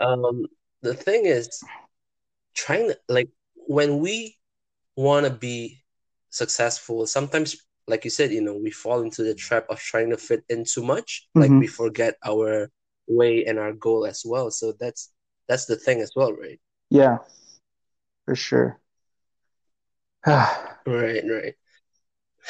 um 0.00 0.46
the 0.82 0.94
thing 0.94 1.26
is 1.26 1.48
trying 2.54 2.88
to 2.88 2.98
like 3.08 3.30
when 3.68 3.98
we 4.00 4.36
want 4.96 5.26
to 5.26 5.32
be 5.32 5.82
successful, 6.30 7.06
sometimes 7.06 7.56
like 7.88 8.04
you 8.04 8.10
said, 8.10 8.32
you 8.32 8.42
know, 8.42 8.56
we 8.56 8.70
fall 8.70 9.02
into 9.02 9.22
the 9.24 9.34
trap 9.34 9.66
of 9.70 9.78
trying 9.80 10.10
to 10.10 10.18
fit 10.18 10.44
in 10.48 10.64
too 10.64 10.84
much. 10.84 11.28
Like 11.38 11.52
hmm 11.52 11.60
we 11.60 11.68
forget 11.68 12.16
our 12.26 12.70
way 13.08 13.44
and 13.46 13.58
our 13.58 13.72
goal 13.72 14.06
as 14.06 14.22
well. 14.26 14.50
So 14.50 14.72
that's 14.80 15.12
that's 15.48 15.66
the 15.66 15.76
thing 15.76 16.00
as 16.02 16.12
well, 16.16 16.32
right? 16.32 16.60
Yeah, 16.90 17.18
for 18.24 18.34
sure. 18.36 18.80
Right, 20.86 21.22
right. 21.28 21.56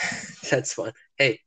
That's 0.50 0.72
fun. 0.72 0.92
Hey, 1.16 1.40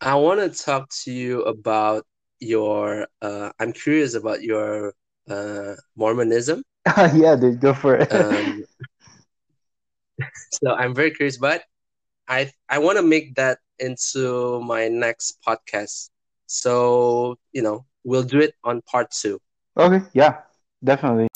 I 0.00 0.14
want 0.16 0.40
to 0.40 0.48
talk 0.50 0.88
to 1.04 1.12
you 1.12 1.42
about 1.42 2.06
your 2.40 3.06
uh 3.20 3.50
I'm 3.58 3.72
curious 3.72 4.14
about 4.14 4.42
your 4.42 4.94
uh 5.28 5.74
Mormonism. 5.96 6.62
yeah, 7.14 7.36
dude, 7.36 7.60
go 7.60 7.74
for 7.74 7.96
it. 7.96 8.12
Um 8.12 8.64
so 10.62 10.72
I'm 10.72 10.94
very 10.94 11.10
curious, 11.10 11.38
but 11.38 11.62
I 12.28 12.50
I 12.68 12.78
want 12.78 12.96
to 12.98 13.02
make 13.02 13.34
that 13.36 13.58
into 13.78 14.60
my 14.62 14.88
next 14.88 15.38
podcast. 15.46 16.10
So, 16.46 17.38
you 17.52 17.62
know, 17.62 17.84
we'll 18.04 18.24
do 18.24 18.40
it 18.40 18.54
on 18.64 18.82
part 18.82 19.10
two. 19.10 19.38
Okay, 19.76 20.04
yeah, 20.12 20.42
definitely. 20.82 21.28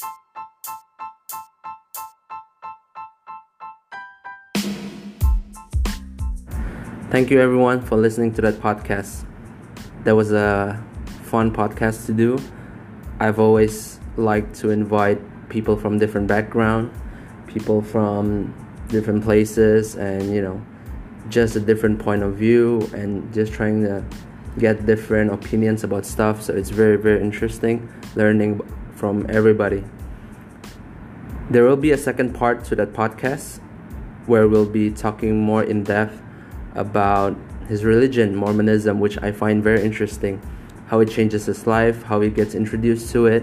Thank 7.14 7.31
you 7.31 7.40
everyone 7.40 7.81
for 7.81 7.94
listening 7.94 8.35
to 8.35 8.42
that 8.42 8.55
podcast. 8.55 9.24
That 10.03 10.16
was 10.16 10.33
a 10.33 10.83
fun 11.22 11.53
podcast 11.53 12.07
to 12.07 12.12
do. 12.12 12.40
I've 13.20 13.38
always 13.38 14.00
liked 14.16 14.57
to 14.57 14.70
invite 14.70 15.20
people 15.48 15.77
from 15.77 15.96
different 15.96 16.27
background, 16.27 16.90
people 17.46 17.83
from 17.83 18.53
different 18.88 19.22
places 19.22 19.94
and 19.94 20.35
you 20.35 20.42
know, 20.42 20.61
just 21.29 21.55
a 21.55 21.61
different 21.61 22.00
point 22.00 22.24
of 22.24 22.35
view 22.35 22.90
and 22.92 23.33
just 23.33 23.53
trying 23.53 23.85
to 23.85 24.05
get 24.59 24.85
different 24.85 25.33
opinions 25.33 25.85
about 25.85 26.05
stuff. 26.05 26.42
So 26.42 26.53
it's 26.53 26.70
very 26.70 26.96
very 26.96 27.20
interesting 27.20 27.88
learning 28.16 28.61
from 28.96 29.24
everybody. 29.29 29.85
There 31.48 31.62
will 31.62 31.77
be 31.77 31.92
a 31.92 31.96
second 31.96 32.35
part 32.35 32.64
to 32.64 32.74
that 32.74 32.92
podcast 32.92 33.61
where 34.27 34.48
we'll 34.48 34.66
be 34.68 34.90
talking 34.90 35.38
more 35.38 35.62
in 35.62 35.85
depth 35.85 36.23
about 36.74 37.37
his 37.68 37.84
religion, 37.84 38.34
Mormonism, 38.34 39.00
which 39.00 39.20
I 39.22 39.32
find 39.32 39.62
very 39.62 39.82
interesting. 39.82 40.40
How 40.87 41.00
it 41.00 41.10
changes 41.10 41.46
his 41.46 41.66
life, 41.66 42.02
how 42.02 42.20
he 42.20 42.28
gets 42.28 42.54
introduced 42.54 43.10
to 43.12 43.26
it, 43.26 43.42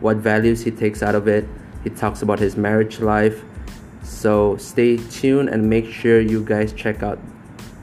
what 0.00 0.18
values 0.18 0.62
he 0.62 0.70
takes 0.70 1.02
out 1.02 1.14
of 1.14 1.26
it. 1.26 1.46
He 1.84 1.90
talks 1.90 2.22
about 2.22 2.38
his 2.38 2.56
marriage 2.56 3.00
life. 3.00 3.42
So 4.02 4.56
stay 4.56 4.96
tuned 4.96 5.48
and 5.48 5.68
make 5.68 5.86
sure 5.86 6.20
you 6.20 6.44
guys 6.44 6.72
check 6.72 7.02
out 7.02 7.18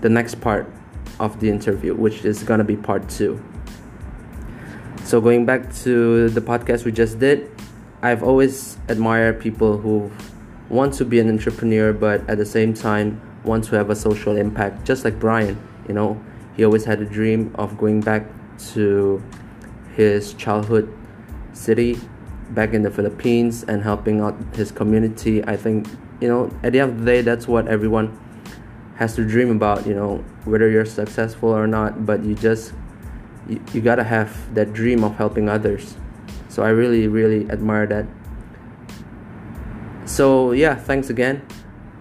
the 0.01 0.09
next 0.09 0.39
part 0.41 0.71
of 1.19 1.39
the 1.39 1.49
interview, 1.49 1.95
which 1.95 2.23
is 2.23 2.43
gonna 2.43 2.63
be 2.63 2.77
part 2.77 3.09
two. 3.09 3.41
So 5.03 5.19
going 5.19 5.45
back 5.45 5.73
to 5.83 6.29
the 6.29 6.41
podcast 6.41 6.85
we 6.85 6.91
just 6.91 7.19
did, 7.19 7.49
I've 8.01 8.23
always 8.23 8.77
admired 8.87 9.41
people 9.41 9.77
who 9.77 10.11
want 10.69 10.93
to 10.93 11.03
be 11.03 11.19
an 11.19 11.27
entrepreneur 11.29 11.91
but 11.91 12.29
at 12.29 12.37
the 12.37 12.45
same 12.45 12.73
time 12.73 13.19
want 13.43 13.63
to 13.65 13.75
have 13.75 13.89
a 13.89 13.95
social 13.95 14.37
impact 14.37 14.85
just 14.85 15.05
like 15.05 15.19
Brian, 15.19 15.61
you 15.87 15.93
know, 15.93 16.21
he 16.55 16.65
always 16.65 16.85
had 16.85 17.01
a 17.01 17.05
dream 17.05 17.53
of 17.55 17.77
going 17.77 18.01
back 18.01 18.25
to 18.73 19.23
his 19.95 20.33
childhood 20.33 20.93
city 21.53 21.99
back 22.51 22.73
in 22.73 22.81
the 22.81 22.91
Philippines 22.91 23.63
and 23.63 23.83
helping 23.83 24.21
out 24.21 24.35
his 24.55 24.71
community. 24.71 25.43
I 25.45 25.55
think, 25.55 25.87
you 26.19 26.27
know, 26.27 26.51
at 26.63 26.73
the 26.73 26.79
end 26.79 26.91
of 26.91 26.99
the 26.99 27.05
day 27.05 27.21
that's 27.21 27.47
what 27.47 27.67
everyone 27.67 28.17
has 28.95 29.15
to 29.15 29.25
dream 29.25 29.51
about, 29.51 29.87
you 29.87 29.95
know, 29.95 30.23
whether 30.45 30.69
you're 30.69 30.85
successful 30.85 31.49
or 31.49 31.67
not, 31.67 32.05
but 32.05 32.23
you 32.23 32.35
just 32.35 32.73
you, 33.47 33.61
you 33.73 33.81
gotta 33.81 34.03
have 34.03 34.53
that 34.53 34.73
dream 34.73 35.03
of 35.03 35.15
helping 35.15 35.47
others. 35.49 35.95
So 36.49 36.63
i 36.63 36.69
really 36.69 37.07
really 37.07 37.49
admire 37.49 37.87
that. 37.87 38.05
So 40.05 40.51
yeah 40.51 40.75
thanks 40.75 41.09
again. 41.09 41.45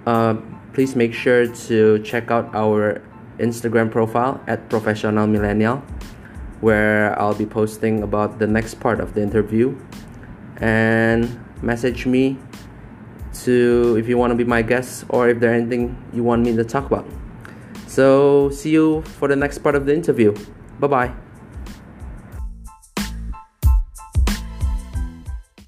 Uh, 0.06 0.36
please 0.78 0.94
make 0.94 1.12
sure 1.12 1.44
to 1.66 1.98
check 2.04 2.30
out 2.30 2.54
our 2.54 3.02
instagram 3.40 3.90
profile 3.90 4.40
at 4.46 4.70
professional 4.70 5.26
millennial 5.26 5.82
where 6.60 7.18
i'll 7.18 7.34
be 7.34 7.44
posting 7.44 8.04
about 8.04 8.38
the 8.38 8.46
next 8.46 8.78
part 8.78 9.00
of 9.00 9.12
the 9.14 9.20
interview. 9.20 9.74
And 10.58 11.26
message 11.62 12.06
me 12.06 12.38
to 13.42 13.96
if 13.98 14.08
you 14.08 14.16
want 14.18 14.30
to 14.30 14.36
be 14.36 14.44
my 14.44 14.62
guest 14.62 15.04
or 15.08 15.28
if 15.28 15.40
there's 15.40 15.60
anything 15.60 15.98
you 16.12 16.22
want 16.22 16.46
me 16.46 16.54
to 16.54 16.62
talk 16.62 16.86
about. 16.86 17.06
So 17.88 18.50
see 18.50 18.70
you 18.70 19.02
for 19.18 19.26
the 19.26 19.34
next 19.34 19.58
part 19.58 19.74
of 19.74 19.84
the 19.84 19.94
interview. 19.94 20.30
Bye 20.78 20.86
bye 20.86 21.27